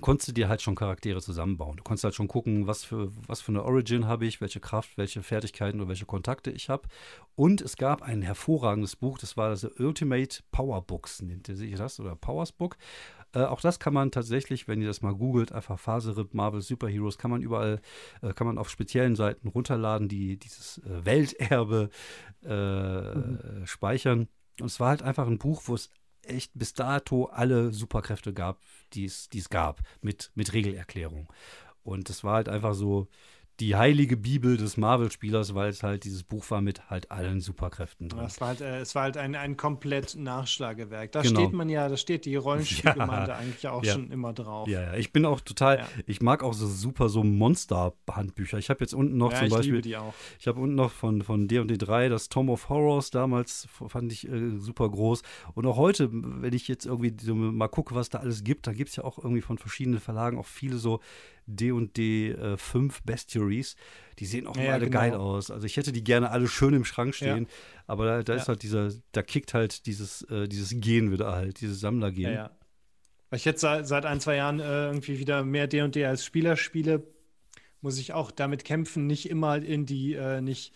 konntest 0.00 0.28
du 0.28 0.32
dir 0.32 0.48
halt 0.48 0.62
schon 0.62 0.74
Charaktere 0.74 1.20
zusammenbauen. 1.20 1.76
Du 1.76 1.82
konntest 1.82 2.04
halt 2.04 2.14
schon 2.14 2.28
gucken, 2.28 2.66
was 2.66 2.84
für, 2.84 3.10
was 3.26 3.40
für 3.40 3.52
eine 3.52 3.64
Origin 3.64 4.06
habe 4.06 4.24
ich, 4.26 4.40
welche 4.40 4.60
Kraft, 4.60 4.96
welche 4.96 5.22
Fertigkeiten 5.22 5.80
oder 5.80 5.88
welche 5.88 6.06
Kontakte 6.06 6.50
ich 6.50 6.68
habe. 6.68 6.88
Und 7.34 7.60
es 7.60 7.76
gab 7.76 8.02
ein 8.02 8.22
hervorragendes 8.22 8.96
Buch, 8.96 9.18
das 9.18 9.36
war 9.36 9.50
das 9.50 9.64
Ultimate 9.64 10.42
Power 10.50 10.82
Books, 10.82 11.20
nennt 11.22 11.46
sich 11.46 11.74
das, 11.74 12.00
oder 12.00 12.16
Powers 12.16 12.52
Book. 12.52 12.76
Äh, 13.34 13.44
auch 13.44 13.60
das 13.60 13.78
kann 13.78 13.94
man 13.94 14.10
tatsächlich, 14.10 14.68
wenn 14.68 14.80
ihr 14.80 14.88
das 14.88 15.02
mal 15.02 15.14
googelt, 15.14 15.52
einfach 15.52 15.78
Faserip 15.78 16.34
Marvel 16.34 16.60
Superheroes, 16.60 17.18
kann 17.18 17.30
man 17.30 17.42
überall, 17.42 17.80
äh, 18.20 18.32
kann 18.32 18.46
man 18.46 18.58
auf 18.58 18.70
speziellen 18.70 19.16
Seiten 19.16 19.48
runterladen, 19.48 20.08
die 20.08 20.36
dieses 20.38 20.78
äh, 20.78 21.04
Welterbe 21.04 21.90
äh, 22.44 23.14
mhm. 23.14 23.66
speichern. 23.66 24.28
Und 24.60 24.66
es 24.66 24.80
war 24.80 24.90
halt 24.90 25.02
einfach 25.02 25.26
ein 25.26 25.38
Buch, 25.38 25.62
wo 25.66 25.74
es 25.74 25.90
echt 26.24 26.52
bis 26.54 26.74
dato 26.74 27.26
alle 27.26 27.72
Superkräfte 27.72 28.32
gab, 28.32 28.60
die 28.92 29.04
es 29.06 29.48
gab, 29.50 29.80
mit, 30.00 30.30
mit 30.34 30.52
Regelerklärung. 30.52 31.28
Und 31.82 32.08
das 32.08 32.22
war 32.24 32.34
halt 32.34 32.48
einfach 32.48 32.74
so, 32.74 33.08
die 33.60 33.76
heilige 33.76 34.16
Bibel 34.16 34.56
des 34.56 34.76
Marvel-Spielers, 34.76 35.54
weil 35.54 35.68
es 35.68 35.82
halt 35.82 36.04
dieses 36.04 36.22
Buch 36.22 36.50
war 36.50 36.60
mit 36.60 36.90
halt 36.90 37.10
allen 37.10 37.40
Superkräften 37.40 38.08
drin. 38.08 38.24
Es 38.24 38.40
war 38.40 38.48
halt, 38.48 38.60
äh, 38.60 38.80
es 38.80 38.94
war 38.94 39.02
halt 39.02 39.16
ein, 39.16 39.34
ein 39.34 39.56
komplett 39.56 40.16
Nachschlagewerk. 40.16 41.12
Da 41.12 41.22
genau. 41.22 41.40
steht 41.40 41.52
man 41.52 41.68
ja, 41.68 41.88
da 41.88 41.96
steht 41.96 42.24
die 42.24 42.36
Rollenspielgemeinde 42.36 43.28
ja. 43.30 43.36
eigentlich 43.36 43.68
auch 43.68 43.84
ja. 43.84 43.92
schon 43.92 44.10
immer 44.10 44.32
drauf. 44.32 44.68
Ja, 44.68 44.82
ja, 44.82 44.94
ich 44.94 45.12
bin 45.12 45.26
auch 45.26 45.40
total, 45.40 45.78
ja. 45.78 45.88
ich 46.06 46.22
mag 46.22 46.42
auch 46.42 46.54
so 46.54 46.66
super 46.66 47.08
so 47.08 47.22
Monster-Handbücher. 47.22 48.58
Ich 48.58 48.70
habe 48.70 48.80
jetzt 48.80 48.94
unten 48.94 49.18
noch 49.18 49.32
zum 49.34 49.46
ich 49.46 49.52
Beispiel, 49.52 49.74
liebe 49.74 49.82
die 49.82 49.96
auch. 49.96 50.14
ich 50.38 50.48
habe 50.48 50.58
unten 50.58 50.74
noch 50.74 50.90
von, 50.90 51.22
von 51.22 51.46
D&D 51.46 51.76
3 51.76 52.08
das 52.08 52.28
Tom 52.28 52.48
of 52.48 52.68
Horrors, 52.68 53.10
damals 53.10 53.68
fand 53.86 54.12
ich 54.12 54.28
äh, 54.28 54.58
super 54.58 54.88
groß. 54.88 55.22
Und 55.54 55.66
auch 55.66 55.76
heute, 55.76 56.08
wenn 56.10 56.54
ich 56.54 56.68
jetzt 56.68 56.86
irgendwie 56.86 57.14
so 57.20 57.34
mal 57.34 57.68
gucke, 57.68 57.94
was 57.94 58.08
da 58.08 58.18
alles 58.18 58.44
gibt, 58.44 58.66
da 58.66 58.72
gibt 58.72 58.90
es 58.90 58.96
ja 58.96 59.04
auch 59.04 59.18
irgendwie 59.18 59.42
von 59.42 59.58
verschiedenen 59.58 60.00
Verlagen 60.00 60.38
auch 60.38 60.46
viele 60.46 60.78
so 60.78 61.00
D&D 61.46 62.30
äh, 62.30 62.56
5 62.56 63.02
Bestiaries. 63.02 63.76
Die 64.18 64.26
sehen 64.26 64.46
auch 64.46 64.56
ja, 64.56 64.72
alle 64.72 64.86
genau. 64.86 65.00
geil 65.00 65.14
aus. 65.14 65.50
Also 65.50 65.66
ich 65.66 65.76
hätte 65.76 65.92
die 65.92 66.04
gerne 66.04 66.30
alle 66.30 66.48
schön 66.48 66.74
im 66.74 66.84
Schrank 66.84 67.14
stehen. 67.14 67.44
Ja. 67.44 67.50
Aber 67.86 68.06
da, 68.06 68.22
da 68.22 68.34
ist 68.34 68.48
halt 68.48 68.62
dieser, 68.62 68.90
da 69.12 69.22
kickt 69.22 69.54
halt 69.54 69.86
dieses, 69.86 70.22
äh, 70.30 70.48
dieses 70.48 70.74
Gen 70.80 71.12
wieder 71.12 71.32
halt, 71.32 71.60
dieses 71.60 71.80
Sammlergen. 71.80 72.22
Ja, 72.22 72.30
ja. 72.30 72.50
Weil 73.30 73.38
ich 73.38 73.44
jetzt 73.44 73.62
seit, 73.62 73.86
seit 73.86 74.04
ein, 74.04 74.20
zwei 74.20 74.36
Jahren 74.36 74.60
äh, 74.60 74.86
irgendwie 74.86 75.18
wieder 75.18 75.42
mehr 75.42 75.66
D&D 75.66 76.04
als 76.04 76.24
Spieler 76.24 76.56
spiele, 76.56 77.02
muss 77.80 77.98
ich 77.98 78.12
auch 78.12 78.30
damit 78.30 78.64
kämpfen, 78.64 79.06
nicht 79.06 79.28
immer 79.28 79.56
in 79.56 79.86
die, 79.86 80.14
äh, 80.14 80.40
nicht 80.40 80.74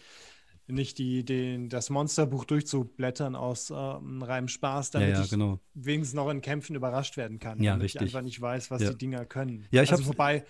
nicht 0.68 0.98
die, 0.98 1.24
den, 1.24 1.68
das 1.68 1.90
Monsterbuch 1.90 2.44
durchzublättern 2.44 3.36
aus 3.36 3.70
ähm, 3.70 4.22
reinem 4.22 4.48
Spaß, 4.48 4.90
damit 4.90 5.10
ja, 5.10 5.20
ja, 5.20 5.26
genau. 5.26 5.60
ich 5.74 5.86
wenigstens 5.86 6.14
noch 6.14 6.28
in 6.30 6.40
Kämpfen 6.40 6.74
überrascht 6.74 7.16
werden 7.16 7.38
kann. 7.38 7.62
Ja, 7.62 7.74
richtig. 7.74 8.02
ich 8.02 8.08
einfach 8.08 8.22
nicht 8.22 8.40
weiß, 8.40 8.70
was 8.70 8.82
ja. 8.82 8.90
die 8.90 8.98
Dinger 8.98 9.24
können. 9.24 9.66
Ja, 9.70 9.82
ich 9.82 9.92
also 9.92 10.06
wobei 10.06 10.44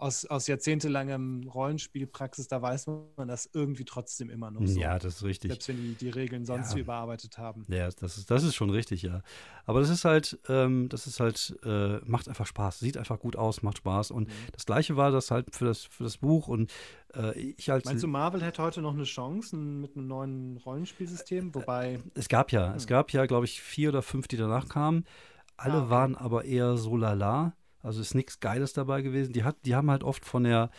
aus, 0.00 0.24
aus 0.26 0.46
jahrzehntelangem 0.46 1.48
Rollenspielpraxis, 1.48 2.48
da 2.48 2.60
weiß 2.60 2.88
man 3.16 3.28
das 3.28 3.48
irgendwie 3.52 3.84
trotzdem 3.84 4.30
immer 4.30 4.50
noch 4.50 4.66
so. 4.66 4.80
Ja, 4.80 4.98
das 4.98 5.16
ist 5.16 5.24
richtig. 5.24 5.50
Selbst 5.50 5.68
wenn 5.68 5.76
die 5.76 5.94
die 5.94 6.08
Regeln 6.08 6.44
sonst 6.44 6.72
ja. 6.72 6.78
überarbeitet 6.78 7.38
haben. 7.38 7.66
Ja, 7.68 7.88
das 7.88 8.18
ist, 8.18 8.30
das 8.30 8.42
ist 8.42 8.54
schon 8.54 8.70
richtig, 8.70 9.02
ja. 9.02 9.22
Aber 9.66 9.80
das 9.80 9.90
ist 9.90 10.04
halt, 10.04 10.38
ähm, 10.48 10.88
das 10.88 11.06
ist 11.06 11.20
halt, 11.20 11.58
äh, 11.64 11.98
macht 12.04 12.28
einfach 12.28 12.46
Spaß, 12.46 12.80
sieht 12.80 12.96
einfach 12.96 13.18
gut 13.18 13.36
aus, 13.36 13.62
macht 13.62 13.78
Spaß. 13.78 14.10
Und 14.10 14.28
mhm. 14.28 14.32
das 14.52 14.66
Gleiche 14.66 14.96
war 14.96 15.10
das 15.10 15.30
halt 15.30 15.54
für 15.54 15.66
das, 15.66 15.84
für 15.84 16.04
das 16.04 16.18
Buch 16.18 16.48
und 16.48 16.72
äh, 17.14 17.38
ich 17.38 17.70
als. 17.70 17.84
Meinst 17.84 18.02
du, 18.02 18.08
Marvel 18.08 18.42
hätte 18.42 18.62
heute 18.62 18.82
noch 18.82 18.94
eine 18.94 19.04
Chance 19.04 19.56
mit 19.56 19.96
einem 19.96 20.06
neuen 20.06 20.56
Rollenspielsystem? 20.58 21.54
Wobei. 21.54 22.00
Es 22.14 22.28
gab 22.28 22.52
ja, 22.52 22.70
hm. 22.70 22.76
es 22.76 22.86
gab 22.86 23.12
ja, 23.12 23.26
glaube 23.26 23.44
ich, 23.44 23.60
vier 23.60 23.90
oder 23.90 24.02
fünf, 24.02 24.28
die 24.28 24.36
danach 24.36 24.68
kamen. 24.68 25.04
Alle 25.56 25.74
ah, 25.74 25.82
okay. 25.82 25.90
waren 25.90 26.16
aber 26.16 26.44
eher 26.44 26.76
so 26.76 26.96
lala. 26.96 27.52
Also 27.82 28.00
ist 28.00 28.14
nichts 28.14 28.40
Geiles 28.40 28.72
dabei 28.72 29.02
gewesen. 29.02 29.32
Die, 29.32 29.44
hat, 29.44 29.56
die 29.64 29.74
haben 29.74 29.90
halt 29.90 30.04
oft 30.04 30.24
von 30.24 30.44
der, 30.44 30.70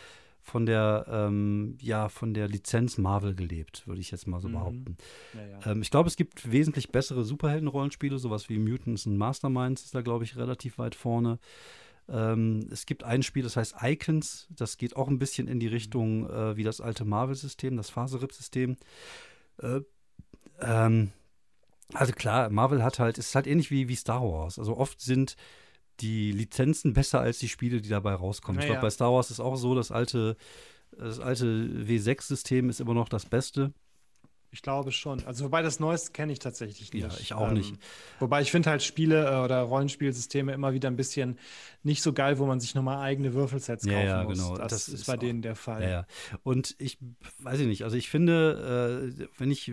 von 0.42 0.66
der, 0.66 1.06
ähm, 1.10 1.78
ja, 1.82 2.10
von 2.10 2.34
der 2.34 2.48
Lizenz 2.48 2.98
Marvel 2.98 3.36
gelebt, 3.36 3.88
würde 3.88 4.02
ich 4.02 4.12
jetzt 4.12 4.28
mal 4.28 4.42
so 4.42 4.48
mhm. 4.48 4.54
behaupten. 4.54 4.98
Ja, 5.34 5.46
ja. 5.46 5.72
Ähm, 5.72 5.82
ich 5.82 5.92
glaube, 5.92 6.08
es 6.08 6.16
gibt 6.16 6.52
wesentlich 6.52 6.92
bessere 6.92 7.24
Superhelden-Rollenspiele, 7.24 8.20
sowas 8.20 8.50
wie 8.50 8.60
Mutants 8.60 9.06
und 9.06 9.18
Masterminds 9.18 9.84
ist 9.84 9.96
da, 9.96 10.02
glaube 10.02 10.24
ich, 10.24 10.38
relativ 10.38 10.78
weit 10.78 10.96
vorne. 10.96 11.40
Ähm, 12.10 12.68
es 12.72 12.86
gibt 12.86 13.04
ein 13.04 13.24
Spiel, 13.24 13.44
das 13.44 13.56
heißt 13.56 13.76
Icons. 13.82 14.48
Das 14.50 14.78
geht 14.78 14.96
auch 14.96 15.08
ein 15.08 15.20
bisschen 15.20 15.48
in 15.48 15.60
die 15.60 15.68
mhm. 15.68 15.74
Richtung 15.74 16.30
äh, 16.30 16.58
wie 16.58 16.64
das 16.64 16.82
alte 16.82 17.06
Marvel-System, 17.06 17.78
das 17.78 17.90
Faserip-System. 17.90 18.78
Äh, 19.62 19.82
ähm, 20.60 21.12
also 21.94 22.14
klar, 22.14 22.50
Marvel 22.50 22.84
hat 22.84 23.00
halt, 23.00 23.18
ist 23.18 23.36
halt 23.36 23.48
ähnlich 23.48 23.72
wie, 23.72 23.88
wie 23.88 23.96
Star 23.96 24.22
Wars. 24.22 24.60
Also 24.60 24.78
oft 24.78 25.02
sind 25.02 25.36
die 26.02 26.32
Lizenzen 26.32 26.94
besser 26.94 27.20
als 27.20 27.40
die 27.40 27.50
Spiele, 27.50 27.82
die 27.82 27.90
dabei 27.90 28.14
rauskommen. 28.14 28.60
Ja, 28.60 28.64
ich 28.64 28.68
glaube, 28.68 28.80
ja. 28.80 28.82
bei 28.82 28.90
Star 28.90 29.14
Wars 29.14 29.32
ist 29.32 29.40
auch 29.40 29.56
so, 29.56 29.76
das 29.76 29.92
alte, 29.92 30.36
das 30.98 31.20
alte 31.20 31.46
W6-System 31.46 32.70
ist 32.70 32.82
immer 32.82 32.94
noch 32.94 33.10
das 33.10 33.26
Beste. 33.26 33.74
Ich 34.54 34.62
glaube 34.62 34.92
schon. 34.92 35.24
Also 35.26 35.46
wobei 35.46 35.62
das 35.62 35.80
Neueste 35.80 36.12
kenne 36.12 36.34
ich 36.34 36.40
tatsächlich 36.40 36.92
nicht. 36.92 37.04
Ja, 37.04 37.18
ich 37.20 37.34
auch 37.34 37.48
ähm, 37.48 37.54
nicht. 37.54 37.74
Wobei 38.20 38.42
ich 38.42 38.52
finde 38.52 38.70
halt 38.70 38.84
Spiele 38.84 39.26
äh, 39.26 39.44
oder 39.46 39.62
Rollenspielsysteme 39.62 40.52
immer 40.52 40.74
wieder 40.74 40.90
ein 40.90 40.98
bisschen 40.98 41.40
nicht 41.84 42.04
so 42.04 42.12
geil, 42.12 42.38
wo 42.38 42.46
man 42.46 42.60
sich 42.60 42.76
nochmal 42.76 42.98
eigene 42.98 43.34
Würfelsets 43.34 43.86
kaufen 43.86 43.98
ja, 43.98 44.22
ja, 44.22 44.24
muss. 44.24 44.40
Genau. 44.40 44.58
Das, 44.58 44.72
das 44.72 44.90
ist 44.90 45.06
bei 45.06 45.14
auch, 45.14 45.20
denen 45.20 45.42
der 45.42 45.56
Fall. 45.56 45.84
Ja, 45.84 45.90
ja. 45.90 46.08
Und 46.44 46.76
ich 46.80 46.98
weiß 47.40 47.62
ich 47.62 47.68
nicht, 47.68 47.84
also 47.86 47.96
ich 47.96 48.10
finde, 48.10 49.14
äh, 49.18 49.28
wenn 49.38 49.52
ich 49.52 49.72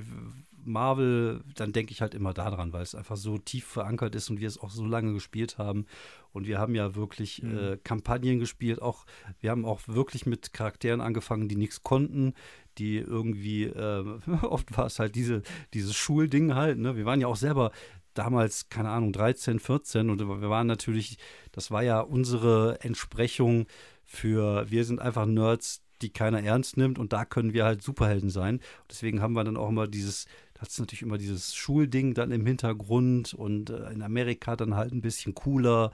Marvel, 0.64 1.42
dann 1.54 1.72
denke 1.72 1.92
ich 1.92 2.00
halt 2.00 2.14
immer 2.14 2.34
daran, 2.34 2.72
weil 2.72 2.82
es 2.82 2.94
einfach 2.94 3.16
so 3.16 3.38
tief 3.38 3.64
verankert 3.64 4.14
ist 4.14 4.30
und 4.30 4.40
wir 4.40 4.48
es 4.48 4.58
auch 4.58 4.70
so 4.70 4.84
lange 4.84 5.12
gespielt 5.12 5.58
haben. 5.58 5.86
Und 6.32 6.46
wir 6.46 6.58
haben 6.58 6.74
ja 6.74 6.94
wirklich 6.94 7.42
mhm. 7.42 7.58
äh, 7.58 7.76
Kampagnen 7.78 8.38
gespielt. 8.38 8.82
Auch 8.82 9.06
wir 9.40 9.50
haben 9.50 9.64
auch 9.64 9.80
wirklich 9.86 10.26
mit 10.26 10.52
Charakteren 10.52 11.00
angefangen, 11.00 11.48
die 11.48 11.56
nichts 11.56 11.82
konnten, 11.82 12.34
die 12.78 12.98
irgendwie 12.98 13.64
äh, 13.64 14.04
oft 14.42 14.76
war 14.76 14.86
es 14.86 14.98
halt 14.98 15.14
diese 15.14 15.42
dieses 15.74 15.96
Schulding 15.96 16.54
halt. 16.54 16.78
Ne? 16.78 16.96
Wir 16.96 17.04
waren 17.04 17.20
ja 17.20 17.26
auch 17.26 17.36
selber 17.36 17.72
damals 18.14 18.68
keine 18.68 18.90
Ahnung 18.90 19.12
13, 19.12 19.60
14 19.60 20.10
und 20.10 20.20
wir 20.20 20.50
waren 20.50 20.66
natürlich, 20.66 21.18
das 21.52 21.70
war 21.70 21.82
ja 21.82 22.00
unsere 22.00 22.80
Entsprechung 22.80 23.66
für 24.04 24.68
wir 24.70 24.84
sind 24.84 25.00
einfach 25.00 25.26
Nerds, 25.26 25.82
die 26.02 26.10
keiner 26.10 26.42
ernst 26.42 26.76
nimmt 26.76 26.98
und 26.98 27.12
da 27.12 27.24
können 27.24 27.52
wir 27.52 27.64
halt 27.64 27.82
Superhelden 27.82 28.30
sein. 28.30 28.60
Deswegen 28.90 29.20
haben 29.20 29.34
wir 29.34 29.44
dann 29.44 29.56
auch 29.56 29.68
immer 29.68 29.86
dieses, 29.86 30.26
hat 30.58 30.68
es 30.68 30.78
natürlich 30.78 31.02
immer 31.02 31.18
dieses 31.18 31.54
Schulding 31.54 32.14
dann 32.14 32.32
im 32.32 32.46
Hintergrund 32.46 33.34
und 33.34 33.70
äh, 33.70 33.90
in 33.90 34.02
Amerika 34.02 34.56
dann 34.56 34.74
halt 34.74 34.92
ein 34.92 35.00
bisschen 35.00 35.34
cooler. 35.34 35.92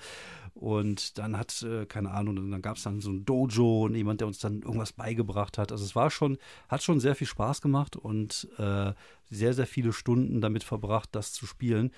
Und 0.55 1.19
dann 1.19 1.37
hat, 1.37 1.63
äh, 1.63 1.85
keine 1.85 2.13
Ahnung, 2.13 2.51
dann 2.51 2.63
gab 2.63 2.77
es 2.77 2.85
dann 2.85 3.01
so 3.01 3.11
ein 3.11 3.25
Dojo 3.25 3.87
und 3.87 3.97
jemand, 3.97 4.21
der 4.21 4.29
uns 4.29 4.39
dann 4.39 4.63
irgendwas 4.63 4.93
beigebracht 4.93 5.59
hat. 5.59 5.73
Also 5.73 5.85
es 5.85 5.97
war 5.97 6.11
schon, 6.11 6.39
hat 6.69 6.83
schon 6.83 7.01
sehr 7.01 7.17
viel 7.17 7.27
Spaß 7.27 7.61
gemacht 7.61 7.97
und 7.97 8.49
äh, 8.59 8.93
sehr, 9.31 9.55
sehr 9.55 9.67
viele 9.67 9.93
Stunden 9.93 10.41
damit 10.41 10.63
verbracht, 10.63 11.09
das 11.13 11.33
zu 11.33 11.47
spielen. 11.47 11.91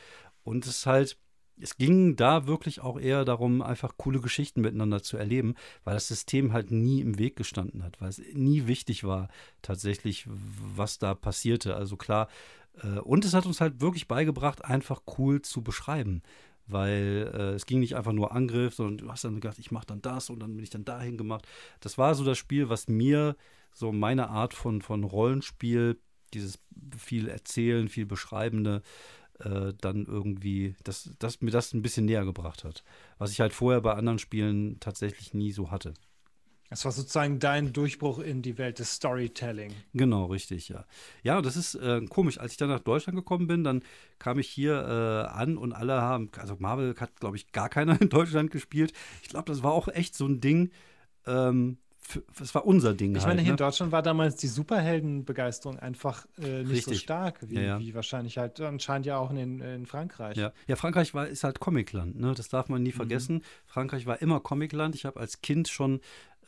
Und 0.42 0.64
es 0.64 0.78
ist 0.78 0.86
halt, 0.86 1.18
es 1.60 1.76
ging 1.76 2.16
da 2.16 2.46
wirklich 2.46 2.80
auch 2.80 2.98
eher 2.98 3.24
darum, 3.24 3.62
einfach 3.62 3.94
coole 3.96 4.20
Geschichten 4.20 4.60
miteinander 4.60 5.02
zu 5.02 5.16
erleben, 5.16 5.54
weil 5.84 5.94
das 5.94 6.08
System 6.08 6.52
halt 6.52 6.70
nie 6.70 7.00
im 7.00 7.18
Weg 7.18 7.36
gestanden 7.36 7.82
hat, 7.82 8.00
weil 8.00 8.10
es 8.10 8.20
nie 8.34 8.66
wichtig 8.66 9.04
war, 9.04 9.28
tatsächlich, 9.62 10.26
was 10.28 10.98
da 10.98 11.14
passierte. 11.14 11.76
Also 11.76 11.96
klar, 11.96 12.28
äh, 12.82 12.98
und 13.00 13.24
es 13.24 13.34
hat 13.34 13.46
uns 13.46 13.60
halt 13.60 13.80
wirklich 13.80 14.08
beigebracht, 14.08 14.64
einfach 14.64 15.02
cool 15.18 15.42
zu 15.42 15.62
beschreiben. 15.62 16.22
Weil 16.68 17.30
äh, 17.32 17.54
es 17.54 17.64
ging 17.66 17.78
nicht 17.78 17.94
einfach 17.94 18.12
nur 18.12 18.32
Angriff, 18.32 18.74
sondern 18.74 18.98
du 18.98 19.12
hast 19.12 19.24
dann 19.24 19.36
gedacht, 19.36 19.58
ich 19.58 19.70
mache 19.70 19.86
dann 19.86 20.02
das 20.02 20.30
und 20.30 20.40
dann 20.40 20.54
bin 20.54 20.64
ich 20.64 20.70
dann 20.70 20.84
dahin 20.84 21.16
gemacht. 21.16 21.46
Das 21.80 21.96
war 21.96 22.14
so 22.14 22.24
das 22.24 22.38
Spiel, 22.38 22.68
was 22.68 22.88
mir 22.88 23.36
so 23.72 23.92
meine 23.92 24.30
Art 24.30 24.52
von, 24.52 24.82
von 24.82 25.04
Rollenspiel, 25.04 25.98
dieses 26.34 26.58
viel 26.98 27.28
Erzählen, 27.28 27.88
viel 27.88 28.06
Beschreibende, 28.06 28.82
äh, 29.40 29.72
dann 29.80 30.06
irgendwie, 30.06 30.74
dass, 30.84 31.10
dass 31.18 31.40
mir 31.40 31.50
das 31.50 31.72
ein 31.74 31.82
bisschen 31.82 32.06
näher 32.06 32.24
gebracht 32.24 32.64
hat. 32.64 32.82
Was 33.18 33.32
ich 33.32 33.40
halt 33.40 33.52
vorher 33.52 33.80
bei 33.80 33.94
anderen 33.94 34.18
Spielen 34.18 34.78
tatsächlich 34.80 35.34
nie 35.34 35.52
so 35.52 35.70
hatte. 35.70 35.94
Das 36.68 36.84
war 36.84 36.90
sozusagen 36.90 37.38
dein 37.38 37.72
Durchbruch 37.72 38.18
in 38.18 38.42
die 38.42 38.58
Welt 38.58 38.80
des 38.80 38.94
Storytelling. 38.94 39.72
Genau, 39.94 40.24
richtig, 40.24 40.68
ja. 40.68 40.84
Ja, 41.22 41.40
das 41.40 41.56
ist 41.56 41.76
äh, 41.76 42.04
komisch. 42.06 42.38
Als 42.38 42.52
ich 42.52 42.58
dann 42.58 42.68
nach 42.68 42.80
Deutschland 42.80 43.16
gekommen 43.16 43.46
bin, 43.46 43.62
dann 43.62 43.82
kam 44.18 44.40
ich 44.40 44.48
hier 44.48 44.74
äh, 44.74 45.32
an 45.32 45.58
und 45.58 45.72
alle 45.72 46.00
haben, 46.00 46.30
also 46.36 46.56
Marvel 46.58 46.94
hat, 46.98 47.20
glaube 47.20 47.36
ich, 47.36 47.52
gar 47.52 47.68
keiner 47.68 48.00
in 48.00 48.08
Deutschland 48.08 48.50
gespielt. 48.50 48.92
Ich 49.22 49.28
glaube, 49.28 49.46
das 49.46 49.62
war 49.62 49.72
auch 49.72 49.86
echt 49.88 50.16
so 50.16 50.26
ein 50.26 50.40
Ding. 50.40 50.72
Ähm, 51.24 51.78
es 52.40 52.54
war 52.54 52.66
unser 52.66 52.94
Ding. 52.94 53.12
Ich 53.12 53.18
halt, 53.18 53.28
meine, 53.28 53.42
hier 53.42 53.50
ne? 53.50 53.54
in 53.54 53.56
Deutschland 53.56 53.92
war 53.92 54.02
damals 54.02 54.36
die 54.36 54.46
Superheldenbegeisterung 54.46 55.78
einfach 55.78 56.26
äh, 56.38 56.62
nicht 56.62 56.70
Richtig. 56.70 56.84
so 56.84 56.94
stark, 56.94 57.38
wie, 57.48 57.56
Ja, 57.56 57.62
ja. 57.62 57.80
wie 57.80 57.94
wahrscheinlich 57.94 58.38
halt 58.38 58.60
anscheinend 58.60 59.06
ja 59.06 59.18
auch 59.18 59.30
in, 59.30 59.60
in 59.60 59.86
Frankreich. 59.86 60.36
Ja. 60.36 60.52
ja, 60.66 60.76
Frankreich 60.76 61.14
war, 61.14 61.26
ist 61.26 61.44
halt 61.44 61.60
Comicland, 61.60 62.18
ne? 62.18 62.34
Das 62.34 62.48
darf 62.48 62.68
man 62.68 62.82
nie 62.82 62.92
vergessen. 62.92 63.42
Frankreich 63.66 64.06
war 64.06 64.20
immer 64.22 64.40
Comicland. 64.40 64.94
Ich 64.94 65.04
habe 65.04 65.18
als 65.18 65.40
Kind 65.40 65.68
schon, 65.68 66.00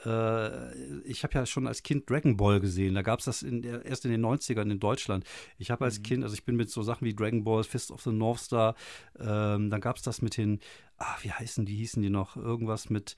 äh, 0.05 0.75
ich 1.03 1.25
habe 1.25 1.35
ja 1.35 1.47
schon 1.47 1.66
als 1.66 1.83
Kind 1.83 2.09
Dragon 2.09 2.37
Ball 2.37 2.61
gesehen. 2.61 2.94
Da 2.94 3.03
gab 3.03 3.18
es 3.21 3.25
das 3.25 3.42
in 3.42 3.62
der, 3.62 3.85
erst 3.85 4.05
in 4.05 4.11
den 4.11 4.25
90ern 4.25 4.71
in 4.71 4.81
Deutschland. 4.81 5.25
Ich 5.59 5.71
habe 5.71 5.85
als 5.85 6.03
Kind, 6.03 6.23
also 6.23 6.35
ich 6.35 6.44
bin 6.44 6.57
mit 6.57 6.71
so 6.71 6.83
Sachen 6.83 7.05
wie 7.05 7.14
Dragon 7.14 7.44
Ball, 7.44 7.64
Fist 7.64 7.90
of 7.90 8.03
the 8.03 8.12
North 8.12 8.40
Star, 8.40 8.75
ähm, 9.18 9.71
dann 9.71 9.81
gab 9.81 9.97
es 9.97 10.03
das 10.03 10.23
mit 10.23 10.37
den, 10.37 10.61
ah, 10.99 11.16
wie 11.23 11.33
heißen 11.33 11.64
die, 11.64 11.77
hießen 11.77 12.03
die 12.03 12.11
noch? 12.11 12.37
Irgendwas 12.37 12.90
mit. 12.90 13.16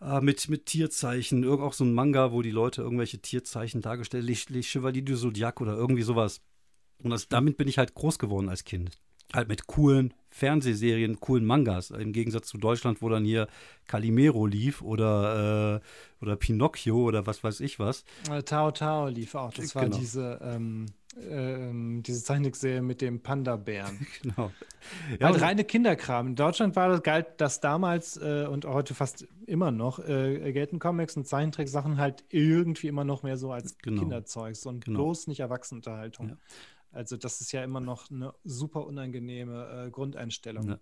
Ah, 0.00 0.20
mit, 0.20 0.48
mit 0.48 0.66
Tierzeichen, 0.66 1.44
irgend 1.44 1.62
auch 1.62 1.72
so 1.72 1.84
ein 1.84 1.94
Manga, 1.94 2.30
wo 2.32 2.42
die 2.42 2.50
Leute 2.50 2.82
irgendwelche 2.82 3.18
Tierzeichen 3.20 3.80
dargestellt, 3.80 4.24
Les, 4.24 4.48
Les 4.50 4.66
Chevaliers 4.66 5.04
du 5.04 5.16
Zodiac 5.16 5.60
oder 5.60 5.74
irgendwie 5.74 6.02
sowas. 6.02 6.40
Und 6.98 7.10
das, 7.10 7.28
damit 7.28 7.56
bin 7.56 7.68
ich 7.68 7.78
halt 7.78 7.94
groß 7.94 8.18
geworden 8.18 8.48
als 8.48 8.64
Kind. 8.64 8.90
Halt 9.32 9.48
mit 9.48 9.66
coolen 9.66 10.12
Fernsehserien, 10.30 11.20
coolen 11.20 11.44
Mangas. 11.44 11.90
Im 11.90 12.12
Gegensatz 12.12 12.48
zu 12.48 12.58
Deutschland, 12.58 13.00
wo 13.02 13.08
dann 13.08 13.24
hier 13.24 13.46
Calimero 13.86 14.46
lief 14.46 14.82
oder, 14.82 15.80
äh, 16.20 16.22
oder 16.22 16.36
Pinocchio 16.36 16.96
oder 17.04 17.26
was 17.26 17.42
weiß 17.42 17.60
ich 17.60 17.78
was. 17.78 18.04
Äh, 18.30 18.42
Tao 18.42 18.70
Tao 18.72 19.08
lief 19.08 19.34
auch. 19.34 19.52
Das 19.54 19.74
war 19.74 19.84
Genau. 19.84 19.96
diese, 19.96 20.38
ähm, 20.42 20.86
ähm, 21.20 22.02
diese 22.02 22.22
Zeichentrickserie 22.24 22.82
mit 22.82 23.00
dem 23.00 23.20
Panda-Bären. 23.20 24.06
Genau. 24.22 24.50
Ja, 25.18 25.28
halt 25.28 25.40
reine 25.40 25.64
Kinderkram. 25.64 26.26
In 26.28 26.34
Deutschland 26.36 26.76
war 26.76 26.88
das, 26.90 27.02
galt 27.02 27.26
das 27.38 27.60
damals 27.60 28.18
äh, 28.18 28.46
und 28.50 28.66
heute 28.66 28.94
fast 28.94 29.26
immer 29.46 29.70
noch, 29.70 29.98
äh, 29.98 30.52
gelten 30.52 30.78
Comics 30.78 31.16
und 31.16 31.26
Zeichentricksachen 31.26 31.96
halt 31.96 32.22
irgendwie 32.28 32.88
immer 32.88 33.04
noch 33.04 33.22
mehr 33.22 33.38
so 33.38 33.50
als 33.50 33.78
Genau. 33.78 34.02
Kinderzeugs 34.02 34.66
und 34.66 34.84
Genau. 34.84 34.98
bloß 34.98 35.26
nicht 35.28 35.40
Erwachsenenunterhaltung. 35.40 36.28
Ja. 36.30 36.36
Also 36.94 37.16
das 37.16 37.40
ist 37.40 37.52
ja 37.52 37.62
immer 37.64 37.80
noch 37.80 38.10
eine 38.10 38.32
super 38.44 38.86
unangenehme 38.86 39.86
äh, 39.86 39.90
Grundeinstellung 39.90 40.68
Ja. 40.68 40.78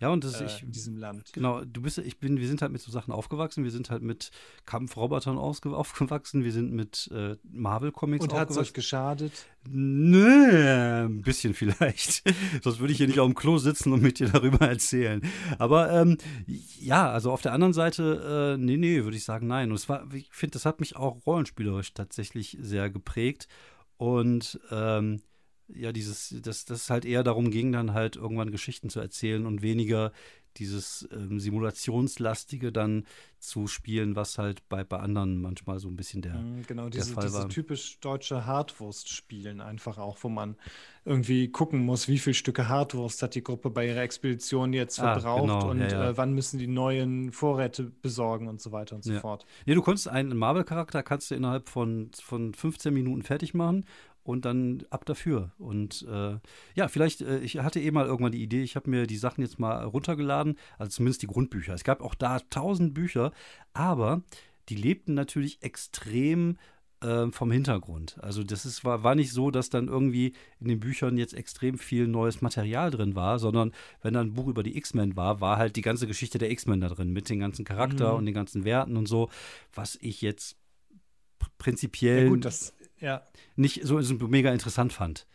ja, 0.00 0.08
und 0.10 0.24
das, 0.24 0.40
äh, 0.40 0.46
ich, 0.46 0.62
in 0.62 0.72
diesem 0.72 0.96
Land. 0.96 1.32
Genau, 1.32 1.64
du 1.64 1.82
bist, 1.82 1.98
ich 1.98 2.18
bin, 2.18 2.38
wir 2.38 2.46
sind 2.46 2.62
halt 2.62 2.72
mit 2.72 2.80
so 2.80 2.90
Sachen 2.92 3.12
aufgewachsen. 3.12 3.64
Wir 3.64 3.70
sind 3.70 3.90
halt 3.90 4.02
mit 4.02 4.30
Kampfrobotern 4.64 5.36
aufgewachsen. 5.38 6.44
Wir 6.44 6.52
sind 6.52 6.72
mit 6.72 7.10
äh, 7.12 7.36
Marvel-Comics 7.42 8.22
Und 8.24 8.32
hat 8.32 8.50
es 8.50 8.56
euch 8.56 8.68
aufgewachsen. 8.68 8.74
geschadet? 8.74 9.46
Nö, 9.68 11.04
ein 11.06 11.22
bisschen 11.22 11.52
vielleicht. 11.54 12.22
Sonst 12.62 12.78
würde 12.78 12.92
ich 12.92 12.98
hier 12.98 13.08
nicht 13.08 13.20
auf 13.20 13.26
dem 13.26 13.34
Klo 13.34 13.58
sitzen 13.58 13.92
und 13.92 14.02
mit 14.02 14.18
dir 14.18 14.28
darüber 14.28 14.68
erzählen. 14.68 15.20
Aber 15.58 15.90
ähm, 15.92 16.16
ja, 16.46 17.10
also 17.10 17.32
auf 17.32 17.42
der 17.42 17.52
anderen 17.52 17.72
Seite, 17.72 18.56
äh, 18.56 18.62
nee, 18.62 18.76
nee, 18.76 19.02
würde 19.04 19.16
ich 19.16 19.24
sagen, 19.24 19.46
nein. 19.46 19.70
Und 19.70 19.76
es 19.76 19.88
war, 19.88 20.06
ich 20.14 20.28
finde, 20.32 20.52
das 20.52 20.64
hat 20.66 20.80
mich 20.80 20.96
auch 20.96 21.26
rollenspielerisch 21.26 21.92
tatsächlich 21.94 22.56
sehr 22.60 22.88
geprägt. 22.90 23.48
Und 23.98 24.60
ähm, 24.70 25.22
ja, 25.68 25.92
dieses, 25.92 26.34
dass 26.42 26.64
das 26.64 26.90
halt 26.90 27.04
eher 27.04 27.22
darum 27.24 27.50
ging, 27.50 27.72
dann 27.72 27.92
halt 27.94 28.16
irgendwann 28.16 28.50
Geschichten 28.50 28.88
zu 28.90 29.00
erzählen 29.00 29.46
und 29.46 29.62
weniger 29.62 30.12
dieses 30.56 31.06
ähm, 31.12 31.38
Simulationslastige 31.38 32.72
dann 32.72 33.04
zu 33.38 33.66
spielen, 33.66 34.16
was 34.16 34.38
halt 34.38 34.66
bei, 34.68 34.84
bei 34.84 34.98
anderen 34.98 35.40
manchmal 35.40 35.78
so 35.78 35.88
ein 35.88 35.96
bisschen 35.96 36.22
der, 36.22 36.34
Mhm, 36.36 36.62
Genau, 36.66 36.84
der 36.88 36.92
diese, 37.02 37.14
Fall 37.14 37.24
diese 37.24 37.38
war. 37.40 37.48
typisch 37.48 38.00
deutsche 38.00 38.46
Hartwurst-Spielen 38.46 39.60
einfach 39.60 39.98
auch, 39.98 40.16
wo 40.22 40.28
man 40.28 40.56
irgendwie 41.04 41.48
gucken 41.48 41.84
muss, 41.84 42.08
wie 42.08 42.18
viele 42.18 42.34
Stücke 42.34 42.68
Hartwurst 42.68 43.22
hat 43.22 43.34
die 43.34 43.42
Gruppe 43.42 43.70
bei 43.70 43.86
ihrer 43.86 44.00
Expedition 44.02 44.72
jetzt 44.72 44.98
Ah, 44.98 45.12
verbraucht 45.14 45.42
genau, 45.42 45.70
und 45.70 45.78
ja, 45.78 45.88
ja. 45.88 46.10
Äh, 46.10 46.16
wann 46.16 46.32
müssen 46.32 46.58
die 46.58 46.66
neuen 46.66 47.32
Vorräte 47.32 47.84
besorgen 47.84 48.48
und 48.48 48.60
so 48.60 48.72
weiter 48.72 48.96
und 48.96 49.04
so 49.04 49.12
Ja. 49.12 49.20
fort. 49.20 49.46
Nee, 49.66 49.74
du 49.74 49.82
konntest 49.82 50.08
einen 50.08 50.36
Marvel-Charakter 50.36 51.02
kannst 51.02 51.30
du 51.30 51.34
innerhalb 51.34 51.68
von, 51.68 52.10
von 52.14 52.54
15 52.54 52.92
Minuten 52.92 53.22
fertig 53.22 53.54
machen 53.54 53.84
und 54.26 54.44
dann 54.44 54.84
ab 54.90 55.04
dafür. 55.04 55.52
Und 55.58 56.06
äh, 56.10 56.38
ja, 56.74 56.88
vielleicht, 56.88 57.20
äh, 57.22 57.38
ich 57.40 57.58
hatte 57.58 57.80
eh 57.80 57.90
mal 57.90 58.06
irgendwann 58.06 58.32
die 58.32 58.42
Idee, 58.42 58.62
ich 58.62 58.76
habe 58.76 58.90
mir 58.90 59.06
die 59.06 59.16
Sachen 59.16 59.42
jetzt 59.42 59.58
mal 59.58 59.84
runtergeladen, 59.84 60.56
also 60.78 60.90
zumindest 60.90 61.22
die 61.22 61.26
Grundbücher. 61.28 61.74
Es 61.74 61.84
gab 61.84 62.00
auch 62.00 62.14
da 62.14 62.40
tausend 62.50 62.94
Bücher, 62.94 63.32
aber 63.72 64.22
die 64.68 64.76
lebten 64.76 65.14
natürlich 65.14 65.62
extrem 65.62 66.56
äh, 67.02 67.30
vom 67.30 67.50
Hintergrund. 67.52 68.16
Also 68.22 68.42
das 68.42 68.64
ist, 68.66 68.84
war, 68.84 69.02
war 69.04 69.14
nicht 69.14 69.30
so, 69.30 69.50
dass 69.50 69.68
dann 69.70 69.86
irgendwie 69.86 70.32
in 70.60 70.68
den 70.68 70.80
Büchern 70.80 71.18
jetzt 71.18 71.34
extrem 71.34 71.78
viel 71.78 72.08
neues 72.08 72.40
Material 72.40 72.90
drin 72.90 73.14
war, 73.14 73.38
sondern 73.38 73.72
wenn 74.02 74.14
da 74.14 74.22
ein 74.22 74.32
Buch 74.32 74.48
über 74.48 74.62
die 74.62 74.76
X-Men 74.78 75.14
war, 75.14 75.40
war 75.42 75.58
halt 75.58 75.76
die 75.76 75.82
ganze 75.82 76.06
Geschichte 76.06 76.38
der 76.38 76.50
X-Men 76.50 76.80
da 76.80 76.88
drin, 76.88 77.12
mit 77.12 77.28
den 77.28 77.38
ganzen 77.38 77.64
Charakter 77.66 78.12
Mhm. 78.12 78.18
und 78.18 78.26
den 78.26 78.34
ganzen 78.34 78.64
Werten 78.64 78.96
und 78.96 79.06
so, 79.06 79.28
was 79.74 79.96
ich 80.00 80.22
jetzt 80.22 80.56
pr- 81.38 81.44
Ja, 81.44 81.48
prinzipiell 81.58 82.28
gut, 82.30 82.44
das, 82.46 82.72
ja, 83.00 83.22
nicht 83.56 83.80
so, 83.84 83.98
mega 84.28 84.52
interessant 84.52 84.92
fand. 84.92 85.26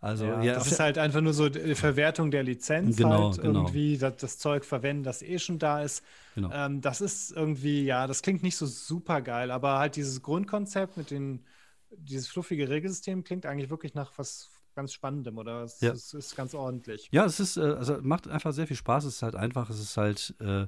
Also, 0.00 0.26
ja, 0.26 0.42
ja, 0.42 0.54
das 0.54 0.66
ist 0.70 0.80
halt 0.80 0.98
einfach 0.98 1.22
nur 1.22 1.32
so 1.32 1.48
die 1.48 1.74
Verwertung 1.74 2.30
der 2.30 2.42
Lizenz, 2.42 2.98
Genau, 2.98 3.30
halt 3.30 3.40
genau. 3.40 3.60
irgendwie 3.60 3.96
das, 3.96 4.16
das 4.18 4.38
Zeug 4.38 4.66
verwenden, 4.66 5.02
das 5.02 5.22
eh 5.22 5.38
schon 5.38 5.58
da 5.58 5.82
ist. 5.82 6.04
Genau. 6.34 6.50
Ähm, 6.52 6.82
das 6.82 7.00
ist 7.00 7.32
irgendwie, 7.32 7.84
ja, 7.84 8.06
das 8.06 8.20
klingt 8.20 8.42
nicht 8.42 8.56
so 8.56 8.66
super 8.66 9.22
geil, 9.22 9.50
aber 9.50 9.78
halt 9.78 9.96
dieses 9.96 10.20
Grundkonzept 10.20 10.98
mit 10.98 11.10
den, 11.10 11.46
dieses 11.90 12.28
fluffige 12.28 12.68
Regelsystem 12.68 13.24
klingt 13.24 13.46
eigentlich 13.46 13.70
wirklich 13.70 13.94
nach 13.94 14.12
was 14.18 14.50
ganz 14.74 14.92
Spannendem 14.92 15.38
oder 15.38 15.62
es, 15.62 15.80
Ja. 15.80 15.92
es 15.92 16.12
ist 16.12 16.36
ganz 16.36 16.52
ordentlich. 16.54 17.08
Ja, 17.10 17.24
es 17.24 17.40
ist, 17.40 17.56
äh, 17.56 17.60
also 17.62 17.96
macht 18.02 18.28
einfach 18.28 18.52
sehr 18.52 18.66
viel 18.66 18.76
Spaß. 18.76 19.04
Es 19.04 19.16
ist 19.16 19.22
halt 19.22 19.36
einfach, 19.36 19.70
es 19.70 19.80
ist 19.80 19.96
halt, 19.96 20.34
äh, 20.40 20.66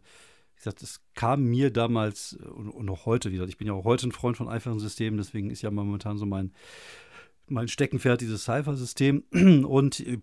wie 0.56 0.64
gesagt, 0.64 0.82
es 0.82 1.00
kam 1.14 1.44
mir 1.44 1.70
damals 1.70 2.38
äh, 2.40 2.46
und, 2.46 2.70
und 2.70 2.88
auch 2.88 3.06
heute 3.06 3.30
wieder. 3.30 3.46
Ich 3.46 3.58
bin 3.58 3.66
ja 3.66 3.74
auch 3.74 3.84
heute 3.84 4.08
ein 4.08 4.12
Freund 4.12 4.36
von 4.36 4.48
einfachen 4.48 4.78
Systemen, 4.78 5.18
deswegen 5.18 5.50
ist 5.50 5.62
ja 5.62 5.70
momentan 5.70 6.18
so 6.18 6.26
mein, 6.26 6.52
mein 7.48 7.68
Steckenpferd 7.68 8.20
dieses 8.20 8.44
Cypher-System. 8.44 9.22
Und 9.66 10.00
äh, 10.00 10.18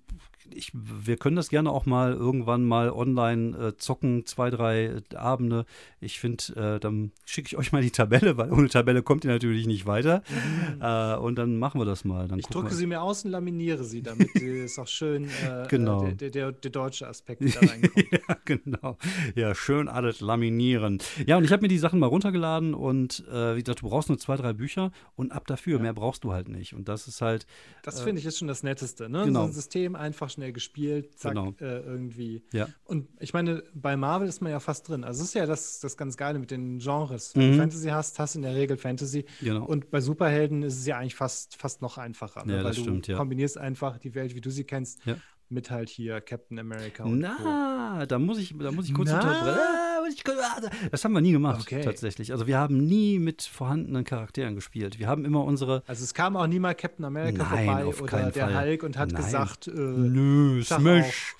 ich, 0.55 0.71
wir 0.73 1.17
können 1.17 1.35
das 1.37 1.49
gerne 1.49 1.71
auch 1.71 1.87
mal 1.87 2.13
irgendwann 2.13 2.63
mal 2.63 2.91
online 2.91 3.57
äh, 3.57 3.77
zocken, 3.77 4.25
zwei, 4.27 4.51
drei 4.51 4.83
äh, 5.11 5.15
Abende. 5.15 5.65
Ich 5.99 6.19
finde, 6.19 6.75
äh, 6.75 6.79
dann 6.79 7.11
schicke 7.25 7.47
ich 7.47 7.57
euch 7.57 7.71
mal 7.71 7.81
die 7.81 7.89
Tabelle, 7.89 8.37
weil 8.37 8.51
ohne 8.51 8.67
Tabelle 8.69 9.01
kommt 9.01 9.23
ihr 9.25 9.31
natürlich 9.31 9.65
nicht 9.65 9.87
weiter. 9.87 10.21
Äh, 10.79 11.15
und 11.17 11.35
dann 11.37 11.57
machen 11.57 11.79
wir 11.81 11.85
das 11.85 12.03
mal. 12.05 12.27
Dann 12.27 12.37
Ich 12.37 12.45
drucke 12.47 12.69
wir- 12.69 12.75
sie 12.75 12.85
mir 12.85 13.01
aus 13.01 13.25
und 13.25 13.31
laminiere 13.31 13.83
sie, 13.83 14.03
damit 14.03 14.29
es 14.35 14.77
auch 14.77 14.85
schön 14.87 15.25
äh, 15.25 15.65
Genau. 15.69 16.07
der, 16.11 16.29
der, 16.29 16.51
der 16.51 16.71
deutsche 16.71 17.07
Aspekt 17.07 17.41
da 17.55 17.59
reinkommt. 17.61 18.05
ja, 18.11 18.37
genau. 18.45 18.97
Ja, 19.35 19.55
schön 19.55 19.87
alles 19.87 20.19
laminieren. 20.21 20.99
Ja, 21.25 21.37
und 21.37 21.45
ich 21.45 21.51
habe 21.51 21.61
mir 21.63 21.67
die 21.69 21.79
Sachen 21.79 21.99
mal 21.99 22.07
runtergeladen 22.07 22.73
und 22.75 23.23
wie 23.27 23.63
gesagt, 23.63 23.81
du 23.81 23.89
brauchst 23.89 24.09
nur 24.09 24.17
zwei, 24.19 24.35
drei 24.35 24.53
Bücher 24.53 24.91
und 25.15 25.31
ab 25.31 25.47
dafür. 25.47 25.79
Mehr 25.79 25.93
brauchst 25.93 26.23
du 26.25 26.33
halt 26.33 26.49
nicht. 26.49 26.73
Und 26.73 26.87
das 26.89 27.07
ist 27.07 27.12
halt. 27.21 27.45
Das 27.83 27.99
äh, 27.99 28.03
finde 28.03 28.19
ich 28.19 28.25
ist 28.25 28.37
schon 28.39 28.47
das 28.47 28.63
Netteste, 28.63 29.09
ne? 29.09 29.25
Genau. 29.25 29.41
So 29.41 29.47
ein 29.47 29.53
System 29.53 29.95
einfach 29.95 30.29
schnell 30.29 30.53
gespielt, 30.53 31.17
zack, 31.19 31.33
Genau. 31.33 31.53
äh, 31.59 31.79
irgendwie. 31.81 32.43
Ja. 32.53 32.67
Und 32.85 33.07
ich 33.19 33.33
meine, 33.33 33.63
bei 33.73 33.95
Marvel 33.97 34.27
ist 34.27 34.41
man 34.41 34.51
ja 34.51 34.59
fast 34.59 34.87
drin. 34.89 35.03
Also 35.03 35.21
es 35.21 35.29
ist 35.29 35.33
ja 35.35 35.45
das, 35.45 35.79
das 35.79 35.97
ganz 35.97 36.17
Geile 36.17 36.39
mit 36.39 36.51
den 36.51 36.79
Genres. 36.79 37.35
Mhm. 37.35 37.39
Wenn 37.41 37.51
du 37.51 37.57
Fantasy 37.57 37.87
hast, 37.89 38.19
hast 38.19 38.35
du 38.35 38.39
in 38.39 38.43
der 38.43 38.55
Regel 38.55 38.77
Fantasy. 38.77 39.25
Genau. 39.41 39.65
Und 39.65 39.91
bei 39.91 40.01
Superhelden 40.01 40.63
ist 40.63 40.77
es 40.79 40.85
ja 40.85 40.97
eigentlich 40.97 41.15
fast, 41.15 41.55
fast 41.55 41.81
noch 41.81 41.97
einfacher. 41.97 42.45
Ne? 42.45 42.53
Ja, 42.53 42.57
Weil 42.59 42.63
das 42.65 42.75
du 42.77 42.81
stimmt, 42.83 43.07
ja. 43.07 43.17
kombinierst 43.17 43.57
einfach 43.57 43.97
die 43.97 44.15
Welt, 44.15 44.35
wie 44.35 44.41
du 44.41 44.49
sie 44.49 44.63
kennst, 44.63 45.05
Ja. 45.05 45.15
mit 45.49 45.69
halt 45.71 45.89
hier 45.89 46.21
Captain 46.21 46.57
America 46.59 47.03
und 47.03 47.21
Co. 47.21 47.27
Na, 47.43 48.05
da 48.05 48.17
muss 48.19 48.37
ich, 48.39 48.55
da 48.57 48.71
muss 48.71 48.87
ich 48.87 48.93
kurz 48.93 49.11
unterbrechen. 49.11 49.57
Ich 50.09 50.23
kurz- 50.23 50.37
ah, 50.41 50.61
Das 50.91 51.03
haben 51.05 51.13
wir 51.13 51.21
nie 51.21 51.31
gemacht, 51.31 51.61
Okay. 51.61 51.81
tatsächlich. 51.83 52.31
Also 52.31 52.47
wir 52.47 52.57
haben 52.57 52.77
nie 52.85 53.19
mit 53.19 53.41
vorhandenen 53.43 54.03
Charakteren 54.03 54.55
gespielt. 54.55 54.99
Wir 54.99 55.07
haben 55.07 55.25
immer 55.25 55.43
unsere. 55.43 55.83
Also 55.87 56.03
es 56.03 56.13
kam 56.13 56.35
auch 56.35 56.47
nie 56.47 56.59
mal 56.59 56.73
Captain 56.75 57.05
America 57.05 57.47
Nein, 57.49 57.65
vorbei 57.65 57.85
auf 57.85 58.01
oder 58.01 58.31
der 58.31 58.47
Fall. 58.49 58.67
Hulk 58.69 58.83
und 58.83 58.97
hat 58.97 59.11
Nein. 59.11 59.23
gesagt, 59.23 59.67
äh, 59.67 59.71
Nö, 59.71 60.61
Smash. 60.63 61.35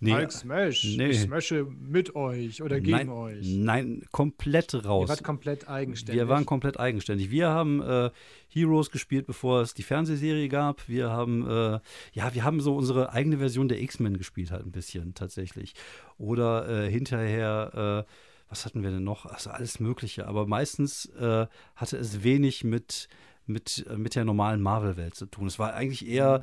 Nee, 0.00 0.12
Hulk 0.14 0.32
Smash, 0.32 0.84
nee. 0.96 1.08
ich 1.10 1.20
smashe 1.20 1.64
mit 1.64 2.14
euch 2.14 2.62
oder 2.62 2.80
gegen 2.80 2.96
nein, 2.96 3.08
euch. 3.08 3.46
nein, 3.46 4.02
komplett 4.12 4.74
Ihr 4.74 4.84
raus. 4.84 5.08
wart 5.08 5.22
komplett 5.24 5.68
eigenständig. 5.68 6.20
Wir 6.20 6.28
waren 6.28 6.46
komplett 6.46 6.78
eigenständig. 6.80 7.30
Wir 7.30 7.48
haben 7.48 7.80
äh, 7.82 8.10
Heroes 8.48 8.90
gespielt, 8.90 9.26
bevor 9.26 9.60
es 9.62 9.74
die 9.74 9.82
Fernsehserie 9.82 10.48
gab. 10.48 10.88
Wir 10.88 11.10
haben, 11.10 11.46
äh, 11.48 11.80
ja, 12.12 12.34
wir 12.34 12.44
haben 12.44 12.60
so 12.60 12.74
unsere 12.76 13.12
eigene 13.12 13.38
Version 13.38 13.68
der 13.68 13.80
X-Men 13.82 14.16
gespielt, 14.18 14.50
halt 14.50 14.64
ein 14.66 14.72
bisschen 14.72 15.14
tatsächlich. 15.14 15.74
Oder 16.18 16.68
äh, 16.68 16.90
hinterher, 16.90 18.04
äh, 18.06 18.12
was 18.50 18.64
hatten 18.64 18.82
wir 18.82 18.90
denn 18.90 19.04
noch? 19.04 19.26
Also 19.26 19.50
alles 19.50 19.80
Mögliche. 19.80 20.26
Aber 20.26 20.46
meistens 20.46 21.06
äh, 21.06 21.46
hatte 21.76 21.96
es 21.96 22.22
wenig 22.22 22.64
mit 22.64 23.08
mit, 23.48 23.86
äh, 23.90 23.96
mit 23.96 24.14
der 24.14 24.24
normalen 24.24 24.60
Marvel-Welt 24.60 25.14
zu 25.14 25.26
tun. 25.26 25.46
Es 25.46 25.58
war 25.58 25.74
eigentlich 25.74 26.06
eher 26.06 26.42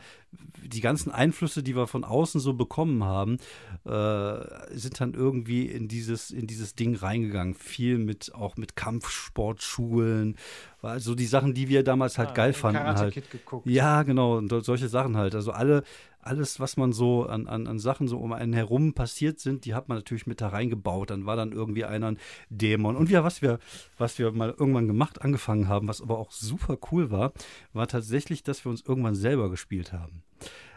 die 0.64 0.82
ganzen 0.82 1.12
Einflüsse, 1.12 1.64
die 1.64 1.76
wir 1.76 1.88
von 1.88 2.04
außen 2.04 2.42
so 2.42 2.54
bekommen 2.54 3.04
haben, 3.04 3.38
äh, 3.86 4.78
sind 4.78 5.00
dann 5.00 5.14
irgendwie 5.14 5.68
in 5.68 5.88
dieses, 5.88 6.32
in 6.32 6.48
dieses 6.48 6.76
Ding 6.76 6.96
reingegangen. 6.96 7.54
Viel 7.54 8.00
mit, 8.00 8.34
auch 8.34 8.58
mit 8.58 8.76
Kampfsportschulen, 8.76 10.36
also 10.82 11.16
die 11.16 11.26
Sachen, 11.26 11.54
die 11.54 11.70
wir 11.70 11.84
damals 11.84 12.18
halt 12.18 12.30
Ah, 12.30 12.34
geil 12.34 12.54
fanden. 12.54 12.78
Karate 12.78 13.02
Halt. 13.02 13.14
Kid 13.14 13.32
geguckt. 13.32 13.68
Ja, 13.68 14.04
genau, 14.04 14.38
und 14.38 14.50
solche 14.64 14.90
Sachen 14.90 15.16
halt. 15.18 15.36
Also 15.36 15.52
alle, 15.52 15.84
alles, 16.26 16.60
was 16.60 16.76
man 16.78 16.92
so 16.92 17.26
an, 17.26 17.48
an, 17.48 17.68
an 17.68 17.80
Sachen 17.80 18.08
so 18.08 18.18
um 18.18 18.34
einen 18.34 18.54
herum 18.54 18.94
passiert 18.94 19.40
sind, 19.40 19.66
die 19.66 19.74
hat 19.74 19.88
man 19.90 19.98
natürlich 19.98 20.28
mit 20.28 20.42
da 20.42 20.50
reingebaut. 20.50 21.10
Dann 21.12 21.26
war 21.26 21.36
dann 21.36 21.52
irgendwie 21.52 21.86
einer 21.86 22.08
ein 22.08 22.18
Dämon. 22.50 22.96
Und 22.96 23.10
ja, 23.10 23.24
was 23.24 23.42
wir, 23.42 23.60
was 23.98 24.18
wir 24.18 24.32
mal 24.32 24.50
irgendwann 24.58 24.88
gemacht, 24.88 25.22
angefangen 25.22 25.68
haben, 25.68 25.88
was 25.88 26.02
aber 26.02 26.18
auch 26.18 26.32
super 26.32 26.78
cool 26.92 27.12
war, 27.12 27.32
war 27.74 27.88
tatsächlich, 27.88 28.44
dass 28.44 28.66
wir 28.66 28.70
uns 28.72 28.82
irgendwann 28.82 29.16
selber 29.16 29.50
gespielt 29.50 29.94
haben. 29.94 30.24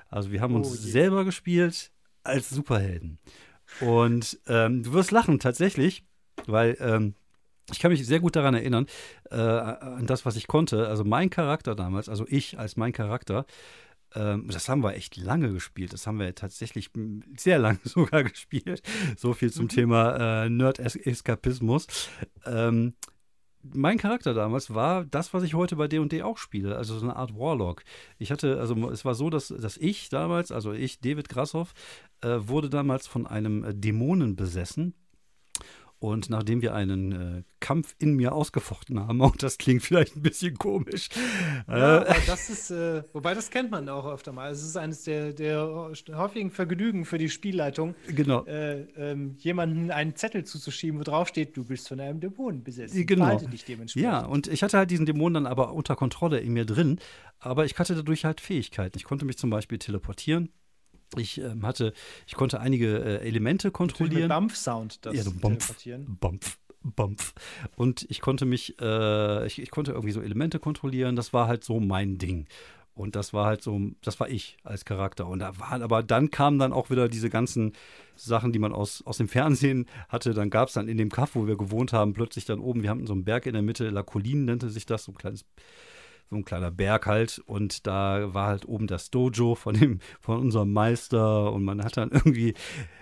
Also 0.09 0.31
wir 0.31 0.41
haben 0.41 0.55
Oh 0.55 0.59
uns 0.59 0.85
je. 0.85 0.91
selber 0.91 1.25
gespielt 1.25 1.91
als 2.23 2.51
Superhelden. 2.51 3.19
Und 3.81 4.39
ähm, 4.47 4.83
du 4.83 4.93
wirst 4.93 5.11
lachen, 5.11 5.39
tatsächlich, 5.39 6.05
weil 6.47 6.77
ähm, 6.81 7.15
ich 7.71 7.79
kann 7.81 7.91
mich 7.91 8.07
sehr 8.07 8.21
gut 8.21 8.37
daran 8.37 8.55
erinnern, 8.55 8.87
äh, 9.31 9.35
an 9.37 10.07
das, 10.07 10.25
was 10.25 10.37
ich 10.37 10.47
konnte. 10.47 10.89
Also 10.89 11.05
mein 11.05 11.31
Charakter 11.31 11.75
damals, 11.75 12.09
also 12.09 12.25
ich 12.29 12.59
als 12.59 12.77
mein 12.77 12.93
Charakter, 12.93 13.45
das 14.15 14.69
haben 14.69 14.83
wir 14.83 14.95
echt 14.95 15.17
lange 15.17 15.53
gespielt. 15.53 15.93
Das 15.93 16.07
haben 16.07 16.19
wir 16.19 16.35
tatsächlich 16.35 16.91
sehr 17.37 17.59
lange 17.59 17.81
sogar 17.85 18.25
gespielt. 18.25 18.83
So 19.17 19.35
viel 19.35 19.53
zum 19.53 19.69
Thema 19.69 20.45
äh, 20.45 20.49
Nerd-Eskapismus. 20.51 21.87
Ähm, 22.47 22.95
mein 23.63 23.99
Charakter 23.99 24.35
damals 24.35 24.75
war 24.75 25.05
das, 25.05 25.35
was 25.35 25.43
ich 25.43 25.55
heute 25.55 25.77
bei 25.77 25.89
D&D 25.89 26.23
auch 26.23 26.39
spiele, 26.39 26.77
also 26.77 26.99
so 26.99 27.05
eine 27.05 27.17
Art 27.17 27.37
Warlock. 27.37 27.83
Ich 28.19 28.31
hatte, 28.31 28.59
also 28.61 28.91
es 28.91 29.05
war 29.05 29.15
so, 29.15 29.31
dass, 29.31 29.49
dass 29.49 29.77
ich 29.77 30.09
damals, 30.09 30.53
also 30.53 30.73
ich, 30.73 31.01
David 31.01 31.29
Grashoff, 31.29 31.75
äh, 32.21 32.39
wurde 32.41 32.71
damals 32.71 33.07
von 33.07 33.27
einem 33.27 33.65
äh, 33.65 33.75
Dämonen 33.75 34.37
besessen. 34.37 34.95
Und 36.01 36.31
nachdem 36.31 36.63
wir 36.63 36.75
einen 36.75 37.13
äh, 37.13 37.43
Kampf 37.59 37.97
in 37.99 38.15
mir 38.15 38.33
ausgefochten 38.33 39.01
haben, 39.01 39.21
auch 39.23 39.37
das 39.37 39.59
klingt 39.59 39.83
vielleicht 39.83 40.17
ein 40.17 40.23
bisschen 40.23 40.57
komisch, 40.57 41.09
Ja, 41.67 42.03
äh, 42.03 42.15
das 42.27 42.49
ist, 42.51 42.71
äh, 42.71 43.03
wobei 43.13 43.35
das 43.35 43.51
kennt 43.51 43.71
man 43.71 43.89
auch 43.89 44.07
öfter 44.07 44.33
mal. 44.33 44.51
Es 44.51 44.63
ist 44.63 44.77
eines 44.77 45.03
der, 45.05 45.33
der 45.33 45.91
häufigen 46.13 46.51
Vergnügen 46.51 47.05
für 47.05 47.19
die 47.19 47.29
Spielleitung, 47.29 47.95
genau. 48.07 48.45
äh, 48.45 48.83
ähm, 48.97 49.37
jemanden 49.39 49.91
einen 49.91 50.15
Zettel 50.15 50.45
zuzuschieben, 50.45 51.01
wo 51.01 51.05
drauf 51.05 51.29
steht, 51.29 51.57
du 51.57 51.65
bist 51.65 51.89
von 51.89 51.99
einem 51.99 52.21
Dämonen 52.21 52.63
besessen. 52.63 53.05
Genau. 53.07 53.25
Verhalte 53.25 53.49
dich 53.49 53.65
dementsprechend. 53.65 54.11
Ja, 54.11 54.25
und 54.25 54.47
ich 54.47 54.63
hatte 54.63 54.79
halt 54.79 54.91
diesen 54.91 55.07
Dämon 55.07 55.35
dann 55.35 55.47
aber 55.47 55.73
unter 55.73 55.97
Kontrolle 55.97 56.39
in 56.39 56.53
mir 56.53 56.65
drin, 56.65 57.01
aber 57.41 57.65
ich 57.65 57.77
hatte 57.79 57.97
dadurch 57.97 58.25
halt 58.25 58.41
Fähigkeiten. 58.41 58.97
Ich 58.97 59.05
konnte 59.05 59.25
mich 59.25 59.39
zum 59.39 59.51
Beispiel 59.51 59.79
teleportieren. 59.79 60.51
Ich 61.17 61.39
ähm, 61.41 61.65
hatte, 61.65 61.93
ich 62.27 62.35
konnte 62.35 62.61
einige 62.61 62.99
äh, 62.99 63.27
Elemente 63.27 63.69
Natürlich 63.69 63.73
mit 63.73 63.73
kontrollieren. 63.73 64.29
Dampfsound 64.29 65.05
das 65.07 65.17
Ja, 65.17 65.23
so 65.23 65.33
Bumpf. 65.33 65.75
Bumpf, 66.07 66.59
Bumpf. 66.83 67.35
Und 67.77 68.07
ich 68.09 68.21
konnte 68.21 68.45
mich, 68.45 68.81
äh, 68.81 69.47
ich, 69.47 69.61
ich 69.61 69.71
konnte 69.71 69.93
irgendwie 69.93 70.13
so 70.13 70.21
Elemente 70.21 70.59
kontrollieren. 70.59 71.17
Das 71.17 71.33
war 71.33 71.49
halt 71.49 71.65
so 71.65 71.81
mein 71.81 72.19
Ding. 72.19 72.47
Und 72.99 73.15
das 73.15 73.33
war 73.33 73.47
halt 73.47 73.63
so, 73.63 73.81
das 74.03 74.19
war 74.19 74.29
ich 74.29 74.57
als 74.65 74.85
Charakter. 74.85 75.29
Und 75.29 75.39
da 75.39 75.57
waren, 75.61 75.83
aber 75.83 76.03
dann 76.03 76.33
kamen 76.33 76.59
dann 76.59 76.73
auch 76.73 76.91
wieder 76.91 77.09
diese 77.09 77.31
ganzen 77.31 77.75
Sachen, 78.17 78.53
die 78.53 78.59
man 78.59 78.73
aus, 78.73 79.03
aus 79.07 79.19
dem 79.19 79.29
Fernsehen 79.29 79.87
hatte. 80.09 80.35
Dann 80.35 80.51
gab 80.51 80.67
es 80.67 80.75
dann 80.75 80.89
in 80.89 80.99
dem 80.99 81.09
Kaff, 81.09 81.37
wo 81.37 81.47
wir 81.47 81.57
gewohnt 81.57 81.93
haben, 81.93 82.13
plötzlich 82.13 82.45
dann 82.45 82.59
oben, 82.59 82.83
wir 82.83 82.91
hatten 82.91 83.07
so 83.07 83.13
einen 83.13 83.23
Berg 83.23 83.47
in 83.47 83.53
der 83.53 83.63
Mitte, 83.63 83.89
La 83.91 84.03
Colline 84.03 84.45
nannte 84.45 84.69
sich 84.69 84.85
das, 84.85 85.05
so 85.05 85.13
ein 85.13 85.15
kleines 85.17 85.45
so 86.31 86.37
ein 86.37 86.45
kleiner 86.45 86.71
Berg 86.71 87.07
halt 87.07 87.39
und 87.47 87.87
da 87.87 88.35
war 88.35 88.49
halt 88.49 88.67
oben 88.67 88.87
das 88.87 89.11
Dojo 89.11 89.55
von 89.55 89.75
dem 89.75 90.01
von 90.21 90.39
unserem 90.41 90.73
Meister 90.73 91.53
und 91.53 91.65
man 91.65 91.83
hat 91.83 91.97
dann 91.97 92.11
irgendwie 92.11 92.55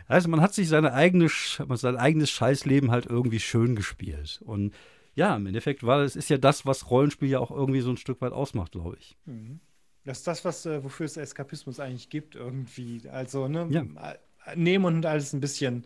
also 0.07 0.29
man 0.29 0.41
hat 0.41 0.55
sich 0.55 0.69
seine 0.69 0.93
eigene 0.93 1.29
sein 1.31 1.97
eigenes 1.97 2.31
Scheißleben 2.31 2.91
halt 2.91 3.07
irgendwie 3.07 3.41
schön 3.41 3.75
gespielt 3.77 4.41
und 4.45 4.73
ja 5.15 5.35
im 5.37 5.47
Endeffekt 5.47 5.85
war 5.85 6.01
es 6.01 6.17
ist 6.17 6.31
ja 6.31 6.39
das 6.39 6.67
was 6.67 6.91
Rollenspiel 6.91 7.29
ja 7.29 7.41
auch 7.41 7.51
irgendwie 7.51 7.81
so 7.81 7.91
ein 7.91 7.97
Stück 7.97 8.21
weit 8.21 8.33
ausmacht 8.33 8.73
glaube 8.73 8.97
ich 8.99 9.17
Mhm. 9.27 9.61
Das 10.05 10.19
ist 10.19 10.27
das, 10.29 10.45
was, 10.45 10.65
äh, 10.67 10.85
wofür 10.85 11.05
es 11.07 11.17
Eskapismus 11.17 11.81
eigentlich 11.81 12.09
gibt, 12.11 12.37
irgendwie. 12.37 13.09
Also, 13.11 13.49
ne, 13.49 13.67
Ja. 13.71 13.83
äh, 13.83 14.55
nehmen 14.55 14.85
und 14.85 15.05
alles 15.05 15.33
ein 15.33 15.41
bisschen, 15.41 15.85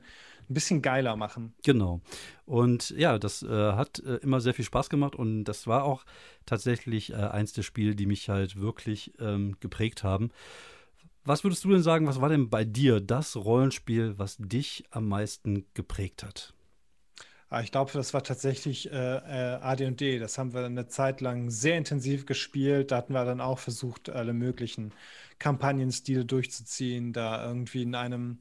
ein 0.51 0.55
bisschen 0.55 0.83
geiler 0.83 1.17
machen. 1.17 1.55
Genau. 1.65 2.01
Und 2.45 2.91
ja, 2.91 3.19
das 3.19 3.43
äh, 3.43 3.73
hat 3.73 4.01
äh, 4.01 4.17
immer 4.17 4.41
sehr 4.41 4.55
viel 4.55 4.65
Spaß 4.65 4.91
gemacht 4.91 5.15
und 5.15 5.45
das 5.45 5.67
war 5.67 5.85
auch 5.85 6.05
tatsächlich 6.45 7.13
äh, 7.13 7.17
eins 7.17 7.53
der 7.53 7.63
Spiele, 7.63 7.95
die 7.95 8.07
mich 8.07 8.29
halt 8.29 8.61
wirklich 8.61 9.13
ähm, 9.21 9.57
geprägt 9.61 10.03
haben. 10.03 10.31
Was 11.25 11.45
würdest 11.45 11.65
du 11.65 11.71
denn 11.71 11.83
sagen, 11.83 12.07
was 12.07 12.21
war 12.21 12.29
denn 12.29 12.51
bei 12.51 12.65
dir 12.65 13.01
das 13.01 13.37
Rollenspiel, 13.37 14.19
was 14.19 14.37
dich 14.39 14.85
am 14.91 15.07
meisten 15.07 15.67
geprägt 15.75 16.25
hat? 16.25 16.55
Aber 17.51 17.63
ich 17.63 17.73
glaube, 17.73 17.91
das 17.93 18.15
war 18.15 18.23
tatsächlich 18.23 18.91
äh, 18.93 18.95
äh, 18.95 19.59
AD&D. 19.61 20.21
Das 20.21 20.39
haben 20.39 20.55
wir 20.55 20.65
eine 20.65 20.87
Zeit 20.87 21.21
lang 21.21 21.51
sehr 21.51 21.77
intensiv 21.77 22.25
gespielt. 22.25 22.93
Da 22.93 22.99
hatten 22.99 23.13
wir 23.13 23.25
dann 23.25 23.41
auch 23.41 23.59
versucht, 23.59 24.09
alle 24.09 24.33
möglichen 24.33 24.95
Kampagnenstile 25.41 26.25
durchzuziehen. 26.25 27.13
Da 27.13 27.45
irgendwie 27.45 27.83
in 27.83 27.97
einem 27.97 28.39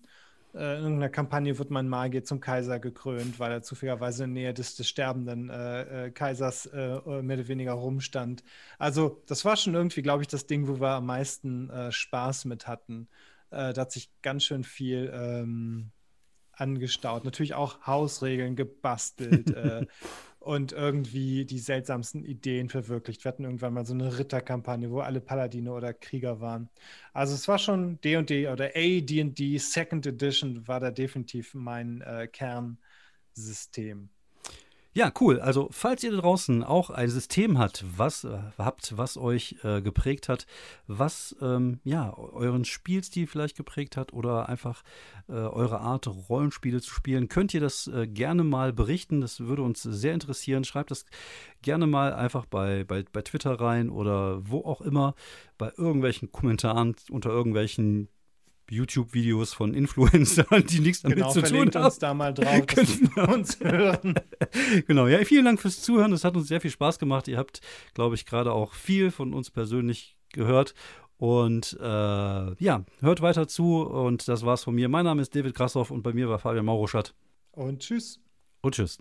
in 0.53 0.59
irgendeiner 0.59 1.09
Kampagne 1.09 1.59
wird 1.59 1.69
mein 1.69 1.87
Magier 1.87 2.23
zum 2.23 2.39
Kaiser 2.39 2.79
gekrönt, 2.79 3.39
weil 3.39 3.51
er 3.51 3.61
zufälligerweise 3.61 4.23
in 4.23 4.33
der 4.33 4.43
Nähe 4.43 4.53
des, 4.53 4.75
des 4.75 4.89
sterbenden 4.89 5.49
äh, 5.49 6.07
äh, 6.07 6.11
Kaisers 6.11 6.65
äh, 6.65 6.79
äh, 6.79 7.21
mehr 7.21 7.37
oder 7.37 7.47
weniger 7.47 7.73
rumstand. 7.73 8.43
Also 8.79 9.21
das 9.27 9.45
war 9.45 9.57
schon 9.57 9.75
irgendwie, 9.75 10.01
glaube 10.01 10.23
ich, 10.23 10.27
das 10.27 10.47
Ding, 10.47 10.67
wo 10.67 10.79
wir 10.79 10.89
am 10.89 11.05
meisten 11.05 11.69
äh, 11.69 11.91
Spaß 11.91 12.45
mit 12.45 12.67
hatten. 12.67 13.07
Äh, 13.51 13.73
da 13.73 13.81
hat 13.81 13.91
sich 13.91 14.09
ganz 14.23 14.43
schön 14.43 14.63
viel 14.63 15.11
ähm, 15.13 15.91
angestaut. 16.51 17.25
Natürlich 17.25 17.53
auch 17.53 17.85
Hausregeln 17.85 18.55
gebastelt 18.55 19.51
äh, 19.55 19.85
und 20.49 20.71
irgendwie 20.71 21.45
die 21.45 21.59
seltsamsten 21.59 22.25
Ideen 22.25 22.69
verwirklicht. 22.69 23.23
Wir 23.23 23.29
hatten 23.29 23.43
irgendwann 23.43 23.71
mal 23.73 23.85
so 23.85 23.93
eine 23.93 24.17
Ritterkampagne, 24.17 24.89
wo 24.89 24.99
alle 25.01 25.21
Paladine 25.21 25.71
oder 25.71 25.93
Krieger 25.93 26.41
waren. 26.41 26.69
Also 27.13 27.35
es 27.35 27.47
war 27.47 27.59
schon 27.59 28.01
D&D 28.01 28.47
oder 28.47 28.71
AD&D 28.75 29.59
Second 29.59 30.07
Edition 30.07 30.67
war 30.67 30.79
da 30.79 30.89
definitiv 30.89 31.53
mein 31.53 32.01
äh, 32.01 32.27
Kernsystem. 32.27 34.09
Ja, 34.93 35.11
cool. 35.21 35.39
Also, 35.39 35.69
falls 35.71 36.03
ihr 36.03 36.11
da 36.11 36.17
draußen 36.17 36.63
auch 36.63 36.89
ein 36.89 37.09
System 37.09 37.59
habt, 37.59 37.85
was 37.95 38.23
äh, 38.23 38.39
habt, 38.57 38.97
was 38.97 39.17
euch 39.17 39.57
äh, 39.63 39.81
geprägt 39.83 40.27
hat, 40.29 40.47
was 40.87 41.35
ähm, 41.41 41.79
ja 41.83 42.11
euren 42.17 42.65
Spielstil 42.65 43.27
vielleicht 43.27 43.55
geprägt 43.55 43.97
hat 43.97 44.13
oder 44.13 44.49
einfach 44.49 44.81
äh, 45.27 45.33
eure 45.33 45.79
Art 45.81 46.07
Rollenspiele 46.07 46.81
zu 46.81 46.91
spielen, 46.91 47.27
könnt 47.27 47.53
ihr 47.53 47.61
das 47.61 47.85
äh, 47.85 48.07
gerne 48.07 48.43
mal 48.43 48.73
berichten. 48.73 49.21
Das 49.21 49.41
würde 49.41 49.61
uns 49.61 49.83
sehr 49.83 50.15
interessieren. 50.15 50.63
Schreibt 50.63 50.89
das 50.89 51.05
gerne 51.61 51.85
mal 51.85 52.13
einfach 52.13 52.47
bei, 52.47 52.83
bei, 52.83 53.03
bei 53.11 53.21
Twitter 53.21 53.59
rein 53.59 53.91
oder 53.91 54.49
wo 54.49 54.61
auch 54.65 54.81
immer, 54.81 55.13
bei 55.59 55.71
irgendwelchen 55.77 56.31
Kommentaren 56.31 56.95
unter 57.11 57.29
irgendwelchen 57.29 58.09
YouTube-Videos 58.71 59.53
von 59.53 59.73
Influencern, 59.73 60.65
die 60.67 60.79
nichts 60.79 61.01
damit 61.01 61.17
Genau, 61.17 61.31
zu 61.31 61.41
tun 61.41 61.71
haben. 61.73 61.85
uns 61.85 61.99
da 61.99 62.13
mal 62.13 62.33
drauf, 62.33 62.65
Genau. 62.67 63.15
wir 63.15 63.29
uns 63.29 63.59
hören. 63.59 64.15
Genau, 64.87 65.07
ja, 65.07 65.23
vielen 65.25 65.45
Dank 65.45 65.59
fürs 65.61 65.81
Zuhören. 65.81 66.13
Es 66.13 66.23
hat 66.23 66.35
uns 66.35 66.47
sehr 66.47 66.61
viel 66.61 66.71
Spaß 66.71 66.99
gemacht. 66.99 67.27
Ihr 67.27 67.37
habt, 67.37 67.61
glaube 67.93 68.15
ich, 68.15 68.25
gerade 68.25 68.51
auch 68.51 68.73
viel 68.73 69.11
von 69.11 69.33
uns 69.33 69.49
persönlich 69.51 70.15
gehört. 70.33 70.73
Und 71.17 71.77
äh, 71.81 71.83
ja, 72.63 72.85
hört 73.01 73.21
weiter 73.21 73.47
zu. 73.47 73.81
Und 73.81 74.27
das 74.27 74.45
war's 74.45 74.63
von 74.63 74.75
mir. 74.75 74.87
Mein 74.87 75.05
Name 75.05 75.21
ist 75.21 75.35
David 75.35 75.55
Krassoff 75.55 75.91
und 75.91 76.01
bei 76.03 76.13
mir 76.13 76.29
war 76.29 76.39
Fabian 76.39 76.65
Mauruschat. 76.65 77.13
Und 77.51 77.79
tschüss. 77.79 78.19
Und 78.61 78.75
tschüss. 78.75 78.99